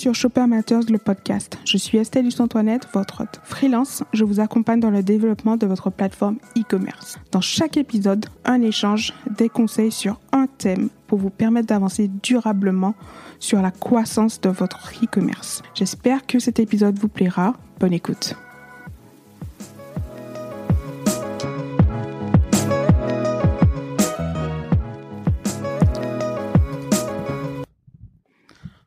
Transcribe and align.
Sur 0.00 0.14
Shopper 0.14 0.46
Matters, 0.46 0.88
le 0.88 0.96
podcast. 0.96 1.58
Je 1.66 1.76
suis 1.76 1.98
Estelle 1.98 2.30
Antoinette, 2.38 2.88
votre 2.94 3.20
hôte 3.20 3.38
freelance. 3.44 4.02
Je 4.14 4.24
vous 4.24 4.40
accompagne 4.40 4.80
dans 4.80 4.88
le 4.88 5.02
développement 5.02 5.58
de 5.58 5.66
votre 5.66 5.90
plateforme 5.90 6.38
e-commerce. 6.56 7.18
Dans 7.32 7.42
chaque 7.42 7.76
épisode, 7.76 8.24
un 8.46 8.62
échange, 8.62 9.12
des 9.36 9.50
conseils 9.50 9.92
sur 9.92 10.18
un 10.32 10.46
thème 10.46 10.88
pour 11.06 11.18
vous 11.18 11.28
permettre 11.28 11.66
d'avancer 11.66 12.10
durablement 12.22 12.94
sur 13.40 13.60
la 13.60 13.70
croissance 13.70 14.40
de 14.40 14.48
votre 14.48 14.90
e-commerce. 15.04 15.60
J'espère 15.74 16.26
que 16.26 16.38
cet 16.38 16.60
épisode 16.60 16.98
vous 16.98 17.08
plaira. 17.08 17.56
Bonne 17.78 17.92
écoute. 17.92 18.36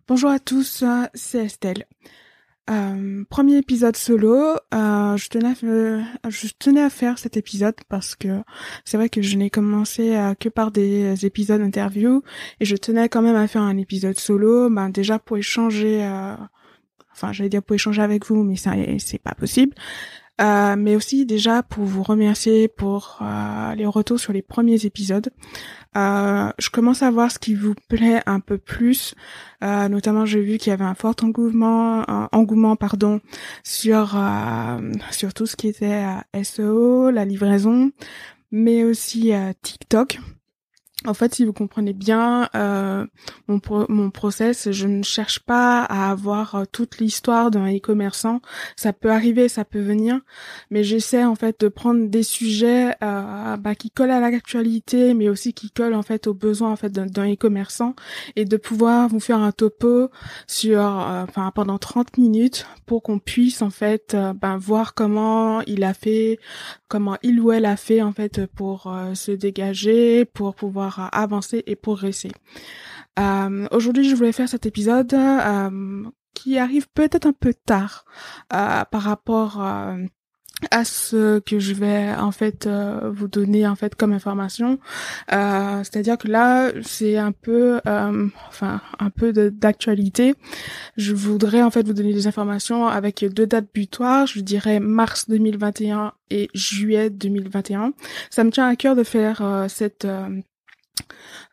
Bonjour 0.05 0.31
à 0.31 0.39
tous, 0.39 0.83
c'est 1.13 1.45
Estelle. 1.45 1.85
Euh, 2.69 3.23
premier 3.29 3.55
épisode 3.55 3.95
solo. 3.95 4.35
Euh, 4.73 5.15
je 5.15 5.29
tenais, 5.29 5.53
à, 5.53 6.29
je 6.29 6.47
tenais 6.59 6.81
à 6.81 6.89
faire 6.89 7.17
cet 7.17 7.37
épisode 7.37 7.75
parce 7.87 8.13
que 8.13 8.41
c'est 8.83 8.97
vrai 8.97 9.07
que 9.07 9.21
je 9.21 9.37
n'ai 9.37 9.49
commencé 9.49 10.13
euh, 10.17 10.33
que 10.33 10.49
par 10.49 10.71
des 10.71 11.25
épisodes 11.25 11.61
interview 11.61 12.21
et 12.59 12.65
je 12.65 12.75
tenais 12.75 13.07
quand 13.07 13.21
même 13.21 13.37
à 13.37 13.47
faire 13.47 13.61
un 13.61 13.77
épisode 13.77 14.19
solo. 14.19 14.69
Ben 14.69 14.89
déjà 14.89 15.19
pour 15.19 15.37
échanger, 15.37 16.03
euh, 16.03 16.35
enfin 17.13 17.31
j'allais 17.31 17.49
dire 17.49 17.63
pour 17.63 17.75
échanger 17.75 18.01
avec 18.01 18.25
vous, 18.25 18.43
mais 18.43 18.57
ça 18.57 18.73
c'est 18.99 19.21
pas 19.21 19.35
possible. 19.35 19.73
Euh, 20.41 20.75
mais 20.75 20.95
aussi 20.95 21.27
déjà 21.27 21.61
pour 21.61 21.83
vous 21.83 22.01
remercier 22.01 22.67
pour 22.67 23.19
euh, 23.21 23.75
les 23.75 23.85
retours 23.85 24.19
sur 24.19 24.33
les 24.33 24.41
premiers 24.41 24.85
épisodes. 24.85 25.29
Euh, 25.95 26.51
je 26.57 26.69
commence 26.71 27.03
à 27.03 27.11
voir 27.11 27.31
ce 27.31 27.37
qui 27.37 27.53
vous 27.53 27.75
plaît 27.87 28.21
un 28.25 28.39
peu 28.39 28.57
plus. 28.57 29.13
Euh, 29.63 29.87
notamment, 29.89 30.25
j'ai 30.25 30.41
vu 30.41 30.57
qu'il 30.57 30.71
y 30.71 30.73
avait 30.73 30.83
un 30.83 30.95
fort 30.95 31.15
engouement, 31.21 32.03
engouement 32.31 32.75
pardon, 32.75 33.21
sur 33.63 34.19
sur 35.11 35.33
tout 35.35 35.45
ce 35.45 35.55
qui 35.55 35.67
était 35.67 36.03
SEO, 36.43 37.11
la 37.11 37.25
livraison, 37.25 37.91
mais 38.51 38.83
aussi 38.83 39.31
TikTok. 39.61 40.19
En 41.05 41.13
fait, 41.13 41.35
si 41.35 41.45
vous 41.45 41.53
comprenez 41.53 41.93
bien 41.93 42.49
euh, 42.55 43.05
mon, 43.47 43.59
mon 43.89 44.09
process, 44.09 44.71
je 44.71 44.87
ne 44.87 45.03
cherche 45.03 45.39
pas 45.39 45.83
à 45.83 46.11
avoir 46.11 46.55
euh, 46.55 46.63
toute 46.71 46.99
l'histoire 46.99 47.51
d'un 47.51 47.67
e-commerçant. 47.75 48.41
Ça 48.75 48.93
peut 48.93 49.11
arriver, 49.11 49.49
ça 49.49 49.65
peut 49.65 49.81
venir, 49.81 50.19
mais 50.69 50.83
j'essaie 50.83 51.25
en 51.25 51.35
fait 51.35 51.59
de 51.59 51.67
prendre 51.67 52.07
des 52.07 52.23
sujets 52.23 52.95
euh, 53.03 53.57
bah, 53.57 53.75
qui 53.75 53.91
collent 53.91 54.11
à 54.11 54.19
l'actualité, 54.19 55.13
mais 55.13 55.29
aussi 55.29 55.53
qui 55.53 55.71
collent 55.71 55.93
en 55.93 56.03
fait 56.03 56.27
aux 56.27 56.33
besoins 56.33 56.71
en 56.71 56.75
fait 56.75 56.91
d'un 56.91 57.31
e-commerçant 57.31 57.95
et 58.35 58.45
de 58.45 58.57
pouvoir 58.57 59.09
vous 59.09 59.19
faire 59.19 59.39
un 59.39 59.51
topo 59.51 60.09
sur, 60.47 60.79
euh, 60.79 61.23
enfin 61.27 61.51
pendant 61.53 61.77
30 61.77 62.17
minutes 62.17 62.65
pour 62.85 63.03
qu'on 63.03 63.19
puisse 63.19 63.61
en 63.61 63.69
fait 63.69 64.13
euh, 64.13 64.33
ben, 64.33 64.57
voir 64.57 64.93
comment 64.93 65.61
il 65.61 65.83
a 65.83 65.93
fait, 65.93 66.39
comment 66.87 67.17
il 67.23 67.39
ou 67.39 67.51
elle 67.51 67.65
a 67.65 67.77
fait 67.77 68.01
en 68.01 68.11
fait 68.11 68.45
pour 68.45 68.93
se 69.13 69.31
dégager, 69.31 70.25
pour 70.25 70.55
pouvoir 70.55 70.92
avancer 70.99 71.63
et 71.67 71.75
progresser. 71.75 72.31
Euh, 73.19 73.67
Aujourd'hui, 73.71 74.09
je 74.09 74.15
voulais 74.15 74.31
faire 74.31 74.49
cet 74.49 74.65
épisode 74.65 75.13
euh, 75.13 76.03
qui 76.33 76.57
arrive 76.57 76.87
peut-être 76.89 77.27
un 77.27 77.33
peu 77.33 77.53
tard 77.53 78.05
euh, 78.53 78.83
par 78.85 79.01
rapport 79.01 79.63
euh, 79.63 79.97
à 80.71 80.85
ce 80.85 81.39
que 81.39 81.59
je 81.59 81.73
vais 81.73 82.13
en 82.17 82.31
fait 82.31 82.67
euh, 82.67 83.11
vous 83.13 83.27
donner 83.27 83.67
en 83.67 83.75
fait 83.75 83.95
comme 83.95 84.13
information. 84.13 84.79
Euh, 85.31 85.79
c'est-à-dire 85.83 86.17
que 86.17 86.27
là 86.27 86.71
c'est 86.81 87.17
un 87.17 87.31
peu 87.31 87.79
euh, 87.87 88.27
enfin 88.47 88.81
un 88.99 89.09
peu 89.09 89.33
d'actualité. 89.33 90.35
Je 90.97 91.13
voudrais 91.13 91.61
en 91.63 91.71
fait 91.71 91.85
vous 91.85 91.93
donner 91.93 92.13
des 92.13 92.27
informations 92.27 92.87
avec 92.87 93.25
deux 93.33 93.47
dates 93.47 93.67
butoirs. 93.73 94.27
Je 94.27 94.39
dirais 94.41 94.79
mars 94.79 95.29
2021 95.29 96.13
et 96.29 96.49
juillet 96.53 97.09
2021 97.09 97.93
ça 98.29 98.43
me 98.43 98.49
tient 98.49 98.67
à 98.67 98.75
cœur 98.75 98.95
de 98.95 99.03
faire 99.03 99.65
cette 99.67 100.07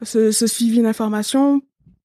ce, 0.02 0.30
ce 0.30 0.46
suivi 0.46 0.82
d'information 0.82 1.62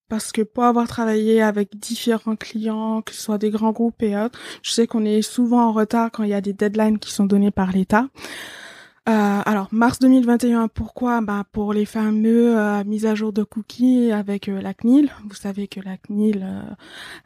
parce 0.10 0.32
que 0.32 0.42
pour 0.42 0.64
avoir 0.64 0.88
travaillé 0.88 1.42
avec 1.42 1.78
différents 1.78 2.36
clients, 2.36 3.02
que 3.02 3.14
ce 3.14 3.22
soit 3.22 3.38
des 3.38 3.50
grands 3.50 3.72
groupes 3.72 4.02
et 4.04 4.16
autres, 4.16 4.40
je 4.62 4.72
sais 4.72 4.88
qu'on 4.88 5.04
est 5.04 5.22
souvent 5.22 5.66
en 5.68 5.72
retard 5.72 6.12
quand 6.12 6.24
il 6.24 6.30
y 6.30 6.34
a 6.34 6.42
des 6.42 6.54
deadlines 6.54 7.00
qui 7.00 7.12
sont 7.12 7.26
donnés 7.26 7.52
par 7.52 7.72
l'État. 7.72 8.08
Euh, 9.08 9.42
alors 9.46 9.68
mars 9.72 10.00
2021, 10.00 10.68
pourquoi? 10.68 11.22
Bah 11.22 11.44
pour 11.52 11.74
les 11.74 11.86
fameux 11.86 12.58
euh, 12.58 12.84
mises 12.86 13.06
à 13.06 13.14
jour 13.14 13.34
de 13.34 13.44
cookies 13.44 14.12
avec 14.12 14.50
euh, 14.50 14.60
la 14.62 14.74
CNIL. 14.74 15.12
Vous 15.30 15.36
savez 15.36 15.68
que 15.68 15.80
la 15.80 15.98
CNIL 15.98 16.44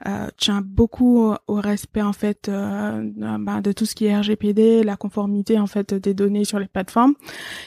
euh, 0.05 0.27
tient 0.35 0.61
beaucoup 0.61 1.33
au 1.47 1.53
respect 1.53 2.01
en 2.01 2.11
fait 2.11 2.51
bah, 2.51 3.61
de 3.61 3.71
tout 3.71 3.85
ce 3.85 3.95
qui 3.95 4.07
est 4.07 4.17
RGPD, 4.17 4.83
la 4.83 4.97
conformité 4.97 5.57
en 5.57 5.67
fait 5.67 5.93
des 5.93 6.13
données 6.13 6.43
sur 6.43 6.59
les 6.59 6.67
plateformes. 6.67 7.13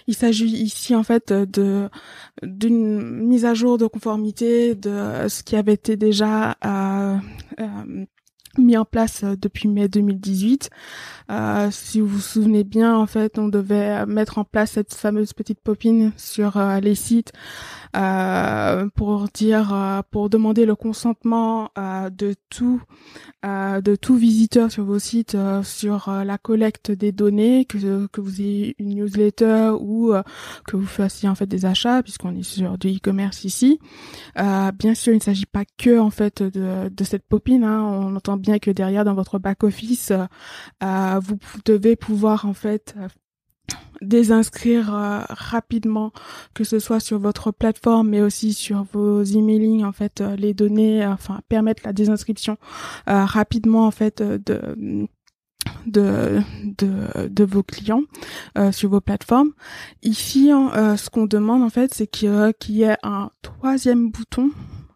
Il 0.07 0.15
s'agit 0.15 0.45
ici 0.45 0.95
en 0.95 1.05
fait 1.05 1.33
de 1.33 1.89
d'une 2.43 3.01
mise 3.01 3.47
à 3.47 3.55
jour 3.55 3.79
de 3.79 3.87
conformité 3.87 4.75
de 4.75 5.27
ce 5.29 5.43
qui 5.43 5.57
avait 5.57 5.73
été 5.73 5.97
déjà 5.97 6.57
mis 8.59 8.77
en 8.77 8.85
place 8.85 9.25
depuis 9.25 9.69
mai 9.69 9.89
2018 9.89 10.71
euh, 11.31 11.69
si 11.71 12.01
vous 12.01 12.09
vous 12.09 12.21
souvenez 12.21 12.65
bien, 12.65 12.97
en 12.97 13.07
fait, 13.07 13.39
on 13.39 13.49
devait 13.49 14.05
mettre 14.07 14.39
en 14.39 14.45
place 14.45 14.73
cette 14.73 14.93
fameuse 14.93 15.33
petite 15.33 15.61
popine 15.61 16.13
sur 16.17 16.57
euh, 16.57 16.81
les 16.81 16.95
sites 16.95 17.33
euh, 17.97 18.89
pour 18.95 19.29
dire, 19.29 19.73
euh, 19.75 20.01
pour 20.11 20.31
demander 20.31 20.67
le 20.67 20.75
consentement 20.75 21.71
de 21.77 22.35
tout, 22.51 22.83
de 23.45 23.97
tout 23.97 24.17
visiteur 24.17 24.71
sur 24.71 24.85
vos 24.85 24.99
sites 24.99 25.37
sur 25.63 26.11
la 26.11 26.39
collecte 26.39 26.91
des 26.91 27.13
données, 27.13 27.65
que 27.65 28.07
que 28.07 28.21
vous 28.21 28.41
ayez 28.41 28.75
une 28.79 28.95
newsletter 28.95 29.73
ou 29.81 30.13
que 30.67 30.77
vous 30.77 30.87
fassiez 30.87 31.29
en 31.29 31.35
fait 31.35 31.47
des 31.47 31.65
achats, 31.65 32.03
puisqu'on 32.03 32.35
est 32.37 32.43
sur 32.43 32.79
du 32.79 32.89
e-commerce 32.89 33.45
ici. 33.45 33.79
bien 34.37 34.95
sûr, 34.95 35.13
il 35.13 35.17
ne 35.17 35.23
s'agit 35.23 35.47
pas 35.47 35.65
que 35.79 35.99
en 35.99 36.11
fait 36.11 36.43
de, 36.43 36.89
de 36.89 37.05
cette 37.05 37.27
popine. 37.27 37.65
Hein. 37.65 37.83
On 37.83 38.17
entend 38.17 38.37
bien 38.37 38.59
que 38.59 38.71
derrière, 38.71 39.05
dans 39.05 39.15
votre 39.15 39.39
back 39.39 39.65
office, 39.65 40.13
vous 40.81 41.39
devez 41.65 41.97
pouvoir 41.97 42.47
en 42.47 42.55
fait 42.55 42.95
euh, 42.99 43.09
désinscrire 44.01 44.95
euh, 44.95 45.21
rapidement 45.29 46.13
que 46.55 46.65
ce 46.65 46.79
soit 46.79 47.01
sur 47.01 47.19
votre 47.19 47.53
plateforme 47.53 48.09
mais 48.09 48.21
aussi 48.21 48.53
sur 48.53 48.85
vos 48.93 49.23
emailing 49.23 49.85
en 49.85 49.93
fait 49.93 50.21
euh, 50.21 50.35
les 50.35 50.55
données 50.55 51.07
enfin 51.07 51.41
permettre 51.49 51.83
la 51.85 51.93
désinscription 51.93 52.57
rapidement 53.07 53.87
en 53.87 53.91
fait 53.91 54.23
de 54.23 55.07
de, 55.87 56.41
de, 56.79 57.29
de 57.29 57.45
vos 57.45 57.63
clients 57.63 58.03
sur 58.73 58.91
vos 58.91 59.01
plateformes. 59.01 59.51
Ici, 60.03 60.51
ce 60.51 61.11
qu'on 61.11 61.27
demande 61.27 61.63
en 61.63 61.71
fait, 61.71 61.93
c'est 61.93 62.07
qu'il 62.07 62.53
y 62.69 62.83
ait 62.83 62.97
un 63.03 63.31
troisième 63.43 64.11
bouton 64.11 64.51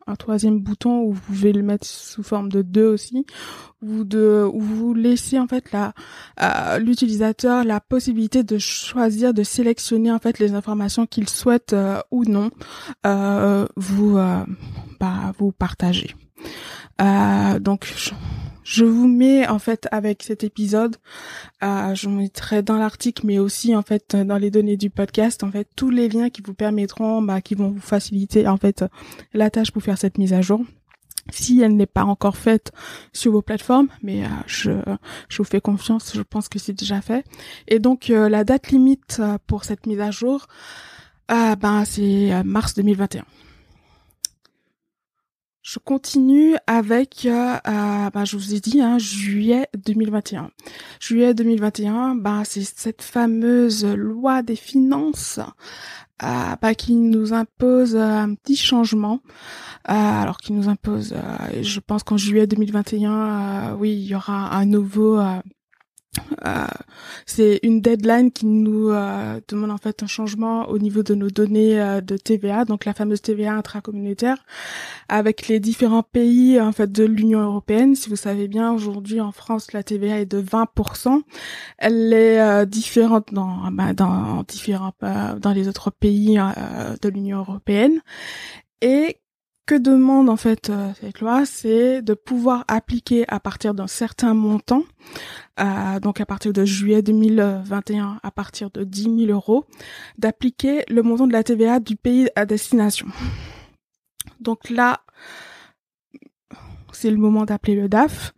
un 0.06 0.16
troisième 0.16 0.60
bouton 0.60 1.00
où 1.00 1.12
vous 1.12 1.20
pouvez 1.20 1.52
le 1.52 1.62
mettre 1.62 1.86
sous 1.86 2.22
forme 2.22 2.48
de 2.48 2.62
deux 2.62 2.86
aussi, 2.86 3.26
ou 3.82 4.04
de 4.04 4.48
où 4.52 4.60
vous 4.60 4.94
laissez 4.94 5.38
en 5.38 5.46
fait 5.46 5.72
la 5.72 5.92
euh, 6.40 6.78
l'utilisateur 6.78 7.64
la 7.64 7.80
possibilité 7.80 8.42
de 8.42 8.58
choisir 8.58 9.34
de 9.34 9.42
sélectionner 9.42 10.12
en 10.12 10.18
fait 10.18 10.38
les 10.38 10.54
informations 10.54 11.06
qu'il 11.06 11.28
souhaite 11.28 11.72
euh, 11.72 12.00
ou 12.10 12.24
non 12.24 12.50
euh, 13.04 13.66
vous 13.76 14.16
euh, 14.16 14.44
bah, 15.00 15.32
vous 15.38 15.52
partager. 15.52 16.14
donc 17.60 17.86
je 18.66 18.84
vous 18.84 19.06
mets 19.06 19.46
en 19.46 19.60
fait 19.60 19.86
avec 19.92 20.24
cet 20.24 20.42
épisode, 20.42 20.96
euh, 21.62 21.94
je 21.94 22.08
vous 22.08 22.16
mettrai 22.16 22.62
dans 22.62 22.76
l'article, 22.76 23.24
mais 23.24 23.38
aussi 23.38 23.76
en 23.76 23.82
fait 23.82 24.16
dans 24.16 24.38
les 24.38 24.50
données 24.50 24.76
du 24.76 24.90
podcast, 24.90 25.44
en 25.44 25.52
fait 25.52 25.68
tous 25.76 25.90
les 25.90 26.08
liens 26.08 26.30
qui 26.30 26.42
vous 26.42 26.52
permettront, 26.52 27.22
bah, 27.22 27.40
qui 27.40 27.54
vont 27.54 27.70
vous 27.70 27.80
faciliter 27.80 28.48
en 28.48 28.56
fait 28.56 28.84
la 29.32 29.50
tâche 29.50 29.70
pour 29.70 29.84
faire 29.84 29.98
cette 29.98 30.18
mise 30.18 30.32
à 30.32 30.40
jour. 30.42 30.64
Si 31.30 31.60
elle 31.60 31.76
n'est 31.76 31.86
pas 31.86 32.04
encore 32.04 32.36
faite 32.36 32.72
sur 33.12 33.30
vos 33.30 33.42
plateformes, 33.42 33.88
mais 34.02 34.24
euh, 34.24 34.28
je, 34.48 34.72
je 35.28 35.38
vous 35.38 35.44
fais 35.44 35.60
confiance, 35.60 36.12
je 36.14 36.22
pense 36.22 36.48
que 36.48 36.58
c'est 36.58 36.72
déjà 36.72 37.00
fait. 37.00 37.24
Et 37.68 37.78
donc 37.78 38.10
euh, 38.10 38.28
la 38.28 38.42
date 38.42 38.72
limite 38.72 39.18
euh, 39.20 39.38
pour 39.46 39.64
cette 39.64 39.86
mise 39.86 40.00
à 40.00 40.10
jour, 40.10 40.46
ben 41.28 41.84
c'est 41.84 42.42
mars 42.44 42.74
2021. 42.74 43.24
Je 45.66 45.80
continue 45.80 46.54
avec, 46.68 47.26
euh, 47.26 47.56
euh, 47.66 48.10
bah, 48.10 48.24
je 48.24 48.36
vous 48.36 48.54
ai 48.54 48.60
dit, 48.60 48.80
hein, 48.80 48.98
juillet 48.98 49.66
2021. 49.76 50.52
Juillet 51.00 51.34
2021, 51.34 52.14
bah, 52.14 52.42
c'est 52.44 52.62
cette 52.62 53.02
fameuse 53.02 53.84
loi 53.84 54.42
des 54.42 54.54
finances 54.54 55.40
euh, 56.22 56.54
bah, 56.62 56.76
qui 56.76 56.94
nous 56.94 57.32
impose 57.32 57.96
un 57.96 58.36
petit 58.36 58.54
changement. 58.54 59.18
alors 59.82 60.38
qui 60.38 60.52
nous 60.52 60.68
impose, 60.68 61.16
je 61.60 61.80
pense 61.80 62.04
qu'en 62.04 62.16
juillet 62.16 62.46
2021, 62.46 63.74
oui, 63.74 63.90
il 63.90 64.06
y 64.06 64.14
aura 64.14 64.54
un 64.56 64.66
nouveau 64.66 65.20
euh, 66.44 66.66
c'est 67.26 67.60
une 67.62 67.80
deadline 67.80 68.30
qui 68.30 68.46
nous 68.46 68.90
euh, 68.90 69.40
demande 69.48 69.70
en 69.70 69.78
fait 69.78 70.02
un 70.02 70.06
changement 70.06 70.68
au 70.68 70.78
niveau 70.78 71.02
de 71.02 71.14
nos 71.14 71.30
données 71.30 71.80
euh, 71.80 72.00
de 72.00 72.16
TVA, 72.16 72.64
donc 72.64 72.84
la 72.84 72.94
fameuse 72.94 73.22
TVA 73.22 73.54
intracommunautaire, 73.54 74.44
avec 75.08 75.48
les 75.48 75.60
différents 75.60 76.02
pays 76.02 76.60
en 76.60 76.72
fait 76.72 76.90
de 76.90 77.04
l'Union 77.04 77.40
européenne. 77.40 77.94
Si 77.94 78.08
vous 78.08 78.16
savez 78.16 78.48
bien, 78.48 78.72
aujourd'hui 78.72 79.20
en 79.20 79.32
France, 79.32 79.72
la 79.72 79.82
TVA 79.82 80.20
est 80.20 80.26
de 80.26 80.42
20%. 80.42 81.22
Elle 81.78 82.12
est 82.12 82.66
différente 82.66 83.32
dans 83.32 83.70
bah, 83.72 83.92
dans 83.92 84.42
différents 84.44 84.92
dans 85.00 85.52
les 85.52 85.68
autres 85.68 85.90
pays 85.90 86.36
de 86.36 87.08
l'Union 87.08 87.38
européenne. 87.38 88.00
Et 88.82 89.20
que 89.66 89.74
demande 89.74 90.30
en 90.30 90.36
fait 90.36 90.70
euh, 90.70 90.92
cette 91.00 91.20
loi, 91.20 91.44
c'est 91.44 92.00
de 92.00 92.14
pouvoir 92.14 92.64
appliquer 92.68 93.24
à 93.28 93.40
partir 93.40 93.74
d'un 93.74 93.88
certain 93.88 94.32
montant, 94.32 94.84
euh, 95.60 95.98
donc 96.00 96.20
à 96.20 96.26
partir 96.26 96.52
de 96.52 96.64
juillet 96.64 97.02
2021, 97.02 98.20
à 98.22 98.30
partir 98.30 98.70
de 98.70 98.84
10 98.84 99.26
000 99.26 99.32
euros, 99.32 99.64
d'appliquer 100.18 100.84
le 100.88 101.02
montant 101.02 101.26
de 101.26 101.32
la 101.32 101.42
TVA 101.42 101.80
du 101.80 101.96
pays 101.96 102.28
à 102.36 102.46
destination. 102.46 103.08
Donc 104.40 104.70
là, 104.70 105.00
c'est 106.92 107.10
le 107.10 107.16
moment 107.16 107.44
d'appeler 107.44 107.74
le 107.74 107.88
DAF 107.88 108.32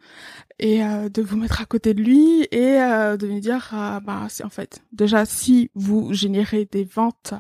et 0.59 0.83
euh, 0.83 1.09
de 1.09 1.23
vous 1.23 1.37
mettre 1.37 1.61
à 1.61 1.65
côté 1.65 1.95
de 1.95 2.03
lui 2.03 2.43
et 2.51 2.81
euh, 2.81 3.17
de 3.17 3.27
lui 3.27 3.41
dire 3.41 3.71
euh, 3.75 4.01
bah 4.01 4.27
c'est 4.29 4.45
en 4.45 4.49
fait 4.49 4.83
déjà 4.93 5.25
si 5.25 5.71
vous 5.75 6.13
générez 6.13 6.69
des 6.71 6.85
ventes 6.85 7.35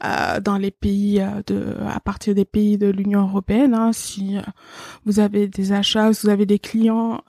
dans 0.00 0.58
les 0.58 0.70
pays 0.70 1.22
de 1.46 1.76
à 1.86 2.00
partir 2.00 2.34
des 2.34 2.44
pays 2.44 2.78
de 2.78 2.88
l'Union 2.88 3.22
européenne 3.22 3.74
hein, 3.74 3.92
si 3.92 4.36
vous 5.04 5.20
avez 5.20 5.46
des 5.48 5.72
achats 5.72 6.12
si 6.12 6.26
vous 6.26 6.32
avez 6.32 6.46
des 6.46 6.58
clients 6.58 7.22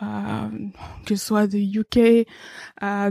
que 1.06 1.16
ce 1.16 1.26
soit 1.26 1.48
de 1.48 1.58
UK 1.58 2.28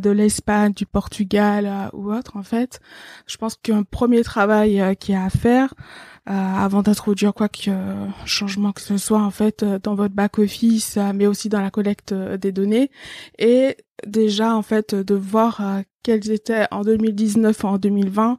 de 0.02 0.10
l'Espagne 0.10 0.72
du 0.72 0.86
Portugal 0.86 1.90
ou 1.92 2.12
autre 2.12 2.36
en 2.36 2.42
fait 2.42 2.80
je 3.26 3.36
pense 3.36 3.56
qu'un 3.56 3.84
premier 3.84 4.22
travail 4.22 4.96
qui 4.98 5.14
a 5.14 5.24
à 5.24 5.30
faire 5.30 5.74
euh, 5.74 6.13
avant 6.26 6.82
d'introduire 6.82 7.34
quoi 7.34 7.48
que 7.48 7.68
euh, 7.68 8.06
changement 8.24 8.72
que 8.72 8.80
ce 8.80 8.96
soit 8.96 9.20
en 9.20 9.30
fait 9.30 9.62
euh, 9.62 9.78
dans 9.82 9.94
votre 9.94 10.14
back 10.14 10.38
office 10.38 10.98
mais 11.14 11.26
aussi 11.26 11.48
dans 11.48 11.60
la 11.60 11.70
collecte 11.70 12.14
des 12.14 12.52
données. 12.52 12.90
Et 13.38 13.76
déjà 14.06 14.54
en 14.54 14.62
fait 14.62 14.94
de 14.94 15.14
voir 15.14 15.60
quels 16.02 16.30
étaient 16.30 16.66
en 16.70 16.82
2019 16.82 17.64
en 17.64 17.78
2020 17.78 18.38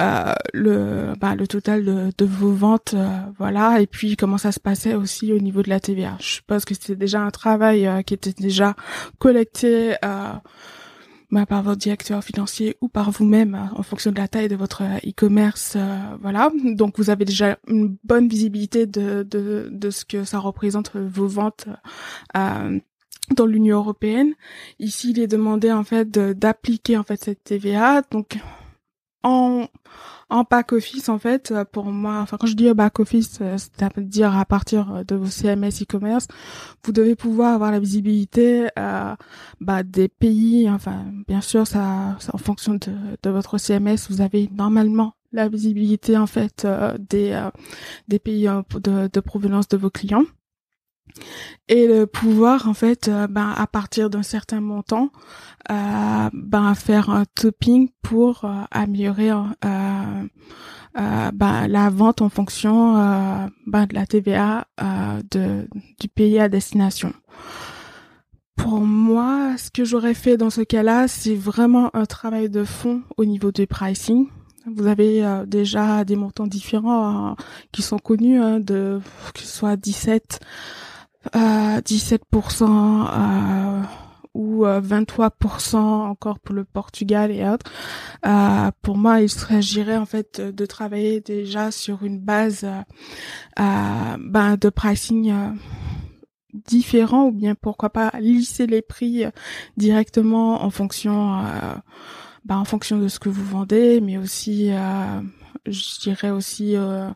euh, 0.00 0.32
le 0.54 1.12
bah, 1.20 1.34
le 1.34 1.46
total 1.46 1.84
de, 1.84 2.10
de 2.16 2.24
vos 2.24 2.52
ventes 2.52 2.94
voilà 3.38 3.82
et 3.82 3.86
puis 3.86 4.16
comment 4.16 4.38
ça 4.38 4.50
se 4.50 4.58
passait 4.58 4.94
aussi 4.94 5.34
au 5.34 5.38
niveau 5.38 5.62
de 5.62 5.68
la 5.68 5.80
TVA. 5.80 6.16
Je 6.18 6.36
suppose 6.36 6.64
que 6.64 6.72
c'était 6.72 6.96
déjà 6.96 7.20
un 7.20 7.30
travail 7.30 7.88
qui 8.06 8.14
était 8.14 8.32
déjà 8.32 8.74
collecté 9.18 9.94
par 11.48 11.62
votre 11.62 11.78
directeur 11.78 12.22
financier 12.22 12.76
ou 12.80 12.88
par 12.88 13.10
vous-même 13.10 13.54
euh, 13.54 13.78
en 13.78 13.82
fonction 13.82 14.12
de 14.12 14.18
la 14.18 14.28
taille 14.28 14.48
de 14.48 14.56
votre 14.56 14.82
euh, 14.82 15.08
e-commerce. 15.08 15.74
Euh, 15.76 15.98
voilà, 16.20 16.50
donc 16.64 16.98
vous 16.98 17.10
avez 17.10 17.24
déjà 17.24 17.58
une 17.66 17.96
bonne 18.04 18.28
visibilité 18.28 18.86
de, 18.86 19.22
de, 19.22 19.68
de 19.70 19.90
ce 19.90 20.04
que 20.04 20.24
ça 20.24 20.38
représente 20.38 20.94
vos 20.96 21.26
ventes. 21.26 21.66
dans 23.36 23.46
l'Union 23.46 23.78
européenne. 23.78 24.34
Ici, 24.78 25.10
il 25.12 25.20
est 25.20 25.26
demandé 25.26 25.72
en 25.72 25.84
fait 25.84 26.10
d'appliquer 26.10 26.98
en 26.98 27.02
fait 27.02 27.22
cette 27.22 27.44
TVA. 27.44 28.02
Donc 28.10 28.36
en 29.22 29.66
en 30.32 30.44
back 30.50 30.72
office 30.72 31.10
en 31.10 31.18
fait 31.18 31.50
euh, 31.50 31.64
pour 31.64 31.84
moi 31.84 32.20
enfin 32.20 32.38
quand 32.40 32.46
je 32.46 32.54
dis 32.54 32.72
back 32.72 33.00
office 33.00 33.38
euh, 33.42 33.58
c'est-à-dire 33.58 34.36
à 34.36 34.44
partir 34.46 35.04
de 35.04 35.14
vos 35.14 35.26
CMS 35.26 35.82
e-commerce 35.82 36.26
vous 36.84 36.92
devez 36.92 37.14
pouvoir 37.14 37.54
avoir 37.54 37.70
la 37.70 37.78
visibilité 37.78 38.68
euh, 38.78 39.14
bah, 39.60 39.82
des 39.82 40.08
pays 40.08 40.70
enfin 40.70 41.04
bien 41.28 41.42
sûr 41.42 41.66
ça, 41.66 42.16
en 42.32 42.38
fonction 42.38 42.74
de, 42.74 42.92
de, 43.22 43.30
votre 43.30 43.58
CMS 43.58 44.08
vous 44.08 44.22
avez 44.22 44.48
normalement 44.56 45.14
la 45.32 45.48
visibilité 45.48 46.16
en 46.16 46.26
fait 46.26 46.66
des 46.98 47.38
des 48.08 48.18
pays 48.18 48.44
de, 48.46 49.08
de 49.12 49.20
provenance 49.20 49.68
de 49.68 49.76
vos 49.76 49.90
clients 49.90 50.24
et 51.68 51.86
le 51.86 52.06
pouvoir 52.06 52.68
en 52.68 52.74
fait 52.74 53.08
euh, 53.08 53.26
ben 53.26 53.54
à 53.56 53.66
partir 53.66 54.10
d'un 54.10 54.22
certain 54.22 54.60
montant 54.60 55.10
euh, 55.70 56.28
ben 56.32 56.74
faire 56.74 57.10
un 57.10 57.24
topping 57.24 57.88
pour 58.02 58.44
euh, 58.44 58.62
améliorer 58.70 59.30
ben, 60.92 61.66
la 61.68 61.88
vente 61.88 62.20
en 62.20 62.28
fonction 62.28 62.94
ben, 63.66 63.86
de 63.86 63.94
la 63.94 64.06
TVA 64.06 64.66
de 65.30 65.66
du 65.98 66.08
pays 66.08 66.38
à 66.38 66.48
destination. 66.50 67.14
Pour 68.56 68.82
moi, 68.82 69.56
ce 69.56 69.70
que 69.70 69.84
j'aurais 69.84 70.12
fait 70.12 70.36
dans 70.36 70.50
ce 70.50 70.60
cas-là, 70.60 71.08
c'est 71.08 71.34
vraiment 71.34 71.90
un 71.96 72.04
travail 72.04 72.50
de 72.50 72.64
fond 72.64 73.00
au 73.16 73.24
niveau 73.24 73.50
du 73.50 73.66
pricing. 73.66 74.26
Vous 74.66 74.86
avez 74.86 75.24
déjà 75.46 76.04
des 76.04 76.16
montants 76.16 76.46
différents 76.46 77.30
hein, 77.30 77.36
qui 77.72 77.80
sont 77.80 77.98
connus, 77.98 78.38
hein, 78.38 78.60
de 78.60 79.00
que 79.32 79.40
ce 79.40 79.46
soit 79.46 79.76
17 79.76 80.40
17% 81.34 82.64
euh, 82.64 83.82
ou 84.34 84.64
23% 84.64 85.76
euh, 85.76 85.78
encore 85.78 86.38
pour 86.40 86.54
le 86.54 86.64
Portugal 86.64 87.30
et 87.30 87.46
autres. 87.48 87.70
Euh, 88.26 88.70
pour 88.82 88.96
moi, 88.96 89.20
il 89.20 89.28
s'agirait 89.28 89.96
en 89.96 90.06
fait 90.06 90.40
de 90.40 90.66
travailler 90.66 91.20
déjà 91.20 91.70
sur 91.70 92.02
une 92.02 92.18
base 92.18 92.66
ben, 93.56 94.56
de 94.60 94.68
pricing 94.68 95.32
différent 96.54 97.26
ou 97.26 97.32
bien 97.32 97.54
pourquoi 97.54 97.90
pas 97.90 98.12
lisser 98.20 98.66
les 98.66 98.82
prix 98.82 99.24
directement 99.76 100.62
en 100.62 100.70
fonction 100.70 101.42
ben, 102.44 102.56
en 102.56 102.64
fonction 102.64 102.98
de 102.98 103.08
ce 103.08 103.18
que 103.18 103.28
vous 103.28 103.44
vendez, 103.44 104.00
mais 104.00 104.18
aussi 104.18 104.70
je 105.66 106.00
dirais 106.00 106.30
aussi, 106.30 106.76
euh, 106.76 107.08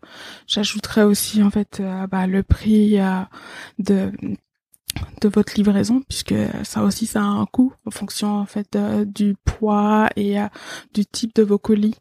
j'ajouterais 0.47 1.03
aussi 1.03 1.43
en 1.43 1.51
fait 1.51 1.81
euh, 1.81 2.07
bah, 2.07 2.27
le 2.27 2.43
prix 2.43 3.01
euh, 3.01 3.21
de 3.79 4.13
de 5.21 5.29
votre 5.29 5.55
livraison 5.57 6.01
puisque 6.09 6.35
ça 6.65 6.83
aussi 6.83 7.05
ça 7.05 7.21
a 7.21 7.25
un 7.25 7.45
coût 7.45 7.75
en 7.85 7.91
fonction 7.91 8.39
en 8.39 8.47
fait 8.47 8.79
du 9.05 9.37
poids 9.45 10.09
et 10.17 10.37
du 10.95 11.05
type 11.05 11.35
de 11.35 11.43
vos 11.43 11.59
colis 11.59 11.97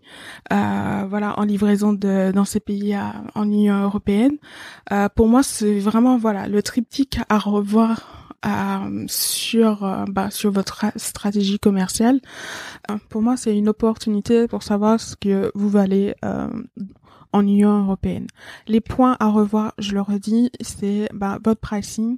voilà 0.50 1.38
en 1.38 1.44
livraison 1.44 1.92
de 1.92 2.32
dans 2.34 2.46
ces 2.46 2.62
pays 2.62 2.98
en 2.98 3.44
Union 3.44 3.84
européenne. 3.84 4.38
Pour 5.16 5.28
moi 5.28 5.44
c'est 5.44 5.80
vraiment 5.80 6.18
voilà 6.18 6.48
le 6.48 6.64
triptyque 6.64 7.20
à 7.28 7.38
revoir 7.38 8.25
euh, 8.46 9.06
sur 9.08 9.84
euh, 9.84 10.06
bah, 10.08 10.30
sur 10.32 10.52
votre 10.52 10.86
stratégie 10.96 11.60
commerciale. 11.60 12.20
Euh, 12.90 12.98
pour 13.10 13.22
moi, 13.22 13.38
c'est 13.38 13.58
une 13.58 13.70
opportunité 13.70 14.48
pour 14.48 14.64
savoir 14.64 15.00
ce 15.00 15.16
que 15.16 15.52
vous 15.56 15.70
valez 15.70 16.14
en 17.36 17.42
Union 17.42 17.84
européenne. 17.84 18.27
Les 18.68 18.82
points 18.82 19.18
à 19.20 19.27
revoir, 19.27 19.74
je 19.77 19.94
le 19.94 20.01
redis, 20.01 20.51
c'est 20.62 21.10
bah, 21.13 21.38
votre 21.44 21.60
pricing, 21.60 22.18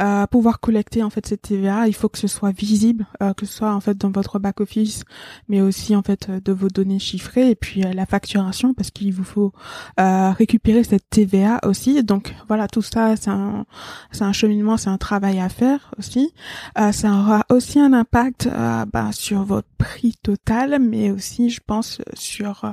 euh, 0.00 0.26
pouvoir 0.28 0.60
collecter 0.60 1.02
en 1.02 1.10
fait 1.10 1.26
cette 1.26 1.42
TVA. 1.42 1.88
Il 1.88 1.94
faut 1.94 2.08
que 2.08 2.18
ce 2.18 2.28
soit 2.28 2.52
visible, 2.52 3.06
euh, 3.22 3.34
que 3.34 3.44
ce 3.44 3.52
soit 3.52 3.74
en 3.74 3.80
fait 3.80 3.98
dans 3.98 4.10
votre 4.10 4.38
back 4.38 4.60
office, 4.60 5.02
mais 5.48 5.60
aussi 5.60 5.96
en 5.96 6.02
fait 6.02 6.30
de 6.30 6.52
vos 6.52 6.68
données 6.68 7.00
chiffrées 7.00 7.50
et 7.50 7.54
puis 7.56 7.84
euh, 7.84 7.92
la 7.92 8.06
facturation 8.06 8.74
parce 8.74 8.90
qu'il 8.90 9.12
vous 9.12 9.24
faut 9.24 9.52
euh, 9.98 10.30
récupérer 10.30 10.84
cette 10.84 11.08
TVA 11.10 11.60
aussi. 11.64 12.02
Donc 12.04 12.34
voilà, 12.48 12.68
tout 12.68 12.82
ça, 12.82 13.16
c'est 13.16 13.30
un 13.30 13.66
c'est 14.12 14.24
un 14.24 14.32
cheminement, 14.32 14.76
c'est 14.76 14.90
un 14.90 14.98
travail 14.98 15.40
à 15.40 15.48
faire 15.48 15.92
aussi. 15.98 16.32
Euh, 16.78 16.92
ça 16.92 17.10
aura 17.10 17.44
aussi 17.50 17.80
un 17.80 17.92
impact 17.92 18.48
bah, 18.92 19.10
sur 19.12 19.42
votre 19.44 19.68
prix 19.78 20.14
total, 20.22 20.78
mais 20.80 21.10
aussi, 21.10 21.50
je 21.50 21.60
pense, 21.64 22.00
sur 22.14 22.72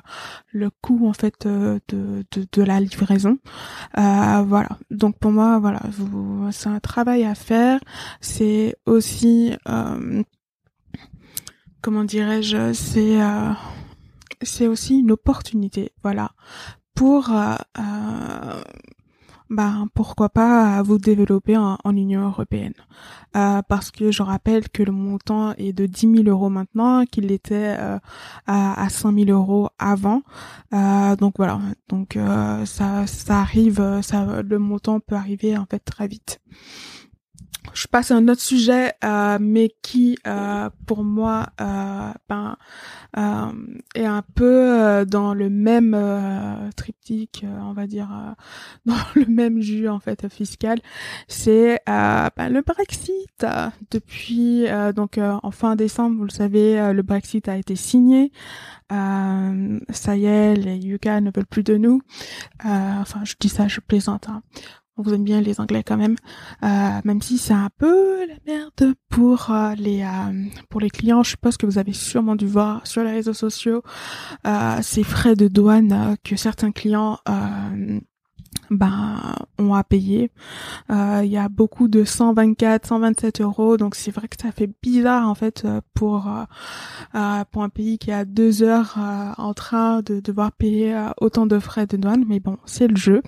le 0.52 0.70
coût 0.70 1.08
en 1.08 1.14
fait 1.14 1.48
de, 1.88 2.26
de, 2.52 2.64
la 2.64 2.80
livraison. 2.80 3.38
Euh, 3.98 4.44
voilà. 4.46 4.70
Donc 4.92 5.18
pour 5.18 5.32
moi, 5.32 5.60
voilà, 5.60 5.82
c'est 6.52 6.70
un 6.70 6.80
travail 6.80 7.26
à 7.26 7.36
faire. 7.36 7.80
C'est 8.22 8.76
aussi, 8.86 9.54
euh, 9.68 10.24
comment 11.82 12.04
dirais-je, 12.04 12.74
c'est 12.74 13.22
euh, 13.22 13.52
c'est 14.42 14.68
aussi 14.68 15.00
une 15.00 15.12
opportunité, 15.12 15.92
voilà, 16.04 16.32
pour 16.96 17.30
bah 19.50 19.86
pourquoi 19.96 20.30
pas 20.30 20.82
vous 20.84 20.98
développer 20.98 21.58
en, 21.58 21.78
Union 21.86 22.26
européenne. 22.28 22.74
Euh, 23.36 23.62
parce 23.68 23.92
que 23.92 24.12
je 24.12 24.22
rappelle 24.22 24.70
que 24.70 24.84
le 24.84 24.92
montant 24.92 25.54
est 25.58 25.74
de 25.74 25.86
10 25.86 26.24
000 26.24 26.30
euros 26.30 26.50
maintenant, 26.50 27.06
qu'il 27.06 27.32
était 27.32 27.76
euh, 27.80 27.98
à, 28.48 28.84
à 28.84 28.90
5 28.90 29.14
000 29.14 29.30
euros 29.30 29.70
avant. 29.80 30.22
Euh, 30.74 31.16
donc 31.16 31.36
voilà, 31.38 31.60
donc 31.88 32.18
ça, 32.66 33.08
ça 33.08 33.40
arrive, 33.40 34.02
ça, 34.02 34.42
le 34.44 34.60
montant 34.60 35.00
peut 35.00 35.16
arriver 35.16 35.58
en 35.58 35.66
fait 35.66 35.80
très 35.80 36.08
vite. 36.08 36.40
Je 37.74 37.88
passe 37.88 38.12
à 38.12 38.16
un 38.16 38.28
autre 38.28 38.42
sujet, 38.42 38.94
euh, 39.04 39.38
mais 39.40 39.74
qui, 39.82 40.18
euh, 40.28 40.70
pour 40.86 41.04
moi, 41.04 41.48
euh, 41.62 42.12
ben, 42.28 42.58
euh, 43.18 43.52
est 43.96 44.06
un 44.06 44.24
peu 44.36 44.80
euh, 44.80 45.06
dans 45.06 45.34
le 45.34 45.50
même 45.50 45.98
triptyque, 46.76 47.46
on 47.62 47.74
va 47.74 47.88
dire, 47.88 48.10
dans 48.86 48.96
le 49.16 49.26
même 49.26 49.62
jus 49.62 49.88
en 49.88 50.00
fait 50.00 50.28
fiscal. 50.30 50.80
C'est 51.28 51.82
ben, 51.88 52.50
le 52.50 52.62
Brexit. 52.62 53.46
Depuis 53.92 54.66
donc 54.96 55.20
en 55.20 55.52
fin 55.52 55.76
décembre, 55.76 56.18
vous 56.18 56.26
le 56.26 56.30
savez, 56.30 56.94
le 56.94 57.02
Brexit 57.02 57.48
a 57.48 57.58
été 57.58 57.76
signé. 57.76 58.32
ça 58.90 60.16
y 60.16 60.26
est, 60.26 60.56
les 60.56 60.88
UK 60.88 61.06
ne 61.06 61.32
veulent 61.34 61.46
plus 61.46 61.64
de 61.64 61.78
nous. 61.78 62.02
enfin, 62.64 63.22
je 63.24 63.36
dis 63.40 63.50
ça, 63.50 63.68
je 63.68 63.80
plaisante. 63.80 64.28
Hein 64.30 64.42
vous 65.02 65.14
aime 65.14 65.24
bien 65.24 65.42
les 65.42 65.60
anglais 65.60 65.84
quand 65.84 65.98
même, 65.98 66.16
euh, 66.64 67.02
même 67.04 67.22
si 67.22 67.38
c'est 67.38 67.54
un 67.54 67.70
peu 67.78 68.26
la 68.26 68.36
merde 68.46 68.96
pour 69.10 69.52
euh, 69.52 69.76
les 69.76 70.04
euh, 70.04 70.50
pour 70.70 70.82
les 70.82 70.90
clients. 70.90 71.24
Je 71.24 71.32
suppose 71.32 71.58
que 71.58 71.66
vous 71.66 71.78
avez 71.78 71.94
sûrement 71.94 72.36
dû 72.36 72.48
voir 72.48 72.86
sur 72.86 73.04
les 73.04 73.12
réseaux 73.12 73.34
sociaux 73.34 73.82
ces 74.82 75.04
frais 75.04 75.36
de 75.36 75.48
douane 75.48 76.16
que 76.24 76.36
certains 76.36 76.72
clients 76.72 77.20
ben 78.72 79.36
on 79.58 79.74
a 79.74 79.84
payé. 79.84 80.32
Euh, 80.92 81.22
il 81.24 81.32
y 81.32 81.38
a 81.38 81.50
beaucoup 81.50 81.88
de 81.88 82.04
124, 82.04 82.88
127 82.88 83.42
euros, 83.42 83.78
donc 83.78 83.96
c'est 83.96 84.12
vrai 84.12 84.28
que 84.28 84.36
ça 84.42 84.52
fait 84.52 84.70
bizarre 84.82 85.28
en 85.28 85.36
fait 85.36 85.64
euh, 85.66 85.82
pour 85.94 86.28
euh, 86.28 87.44
pour 87.52 87.64
un 87.64 87.70
pays 87.70 87.98
qui 87.98 88.12
a 88.12 88.26
deux 88.26 88.64
heures 88.64 88.98
en 89.38 89.54
train 89.54 90.02
de 90.02 90.20
devoir 90.20 90.52
payer 90.52 90.96
autant 91.22 91.46
de 91.46 91.60
frais 91.60 91.88
de 91.88 91.98
douane, 91.98 92.26
mais 92.28 92.40
bon 92.40 92.58
c'est 92.66 92.88
le 92.88 92.96
jeu. 92.96 93.22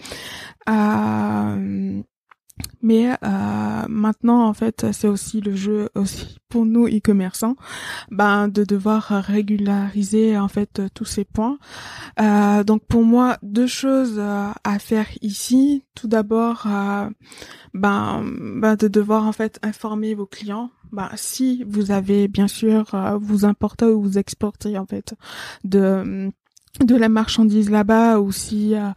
Mais 2.82 3.12
euh, 3.12 3.86
maintenant, 3.88 4.48
en 4.48 4.54
fait, 4.54 4.88
c'est 4.92 5.08
aussi 5.08 5.42
le 5.42 5.56
jeu 5.56 5.90
aussi 5.96 6.38
pour 6.52 6.66
nous 6.66 6.88
e-commerçants, 6.88 7.56
ben 8.12 8.48
de 8.48 8.64
devoir 8.64 9.08
régulariser 9.08 10.38
en 10.38 10.50
fait 10.50 10.82
tous 10.94 11.06
ces 11.06 11.24
points. 11.24 11.58
Euh, 12.20 12.64
donc 12.64 12.86
pour 12.86 13.04
moi, 13.04 13.38
deux 13.42 13.68
choses 13.68 14.16
euh, 14.18 14.50
à 14.64 14.80
faire 14.80 15.08
ici. 15.22 15.86
Tout 15.96 16.08
d'abord, 16.08 16.66
euh, 16.68 17.10
ben, 17.74 18.24
ben 18.58 18.76
de 18.76 18.88
devoir 18.88 19.26
en 19.26 19.32
fait 19.32 19.60
informer 19.64 20.14
vos 20.14 20.26
clients 20.26 20.70
ben, 20.92 21.10
si 21.16 21.64
vous 21.68 21.92
avez 21.92 22.28
bien 22.28 22.50
sûr 22.50 22.96
vous 23.22 23.46
importez 23.46 23.86
ou 23.86 24.02
vous 24.02 24.18
exportez 24.18 24.78
en 24.78 24.86
fait 24.86 25.14
de 25.64 26.32
de 26.80 26.96
la 26.96 27.10
marchandise 27.10 27.70
là-bas 27.70 28.20
ou 28.20 28.32
si 28.32 28.76
euh, 28.76 28.90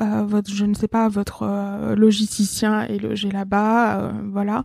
euh, 0.00 0.24
votre 0.24 0.50
je 0.50 0.64
ne 0.64 0.74
sais 0.74 0.88
pas 0.88 1.08
votre 1.08 1.44
euh, 1.44 1.94
logisticien 1.94 2.82
est 2.82 2.98
logé 2.98 3.30
là-bas 3.30 4.12
voilà 4.24 4.64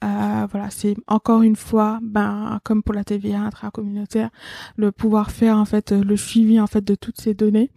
voilà 0.00 0.70
c'est 0.70 0.96
encore 1.06 1.42
une 1.42 1.56
fois 1.56 1.98
ben 2.02 2.58
comme 2.64 2.82
pour 2.82 2.94
la 2.94 3.04
TVA 3.04 3.40
intracommunautaire 3.40 4.30
le 4.76 4.92
pouvoir 4.92 5.30
faire 5.30 5.58
en 5.58 5.64
fait 5.64 5.92
le 5.92 6.16
suivi 6.16 6.58
en 6.58 6.66
fait 6.66 6.82
de 6.82 6.94
toutes 6.94 7.20
ces 7.20 7.34
données 7.34 7.70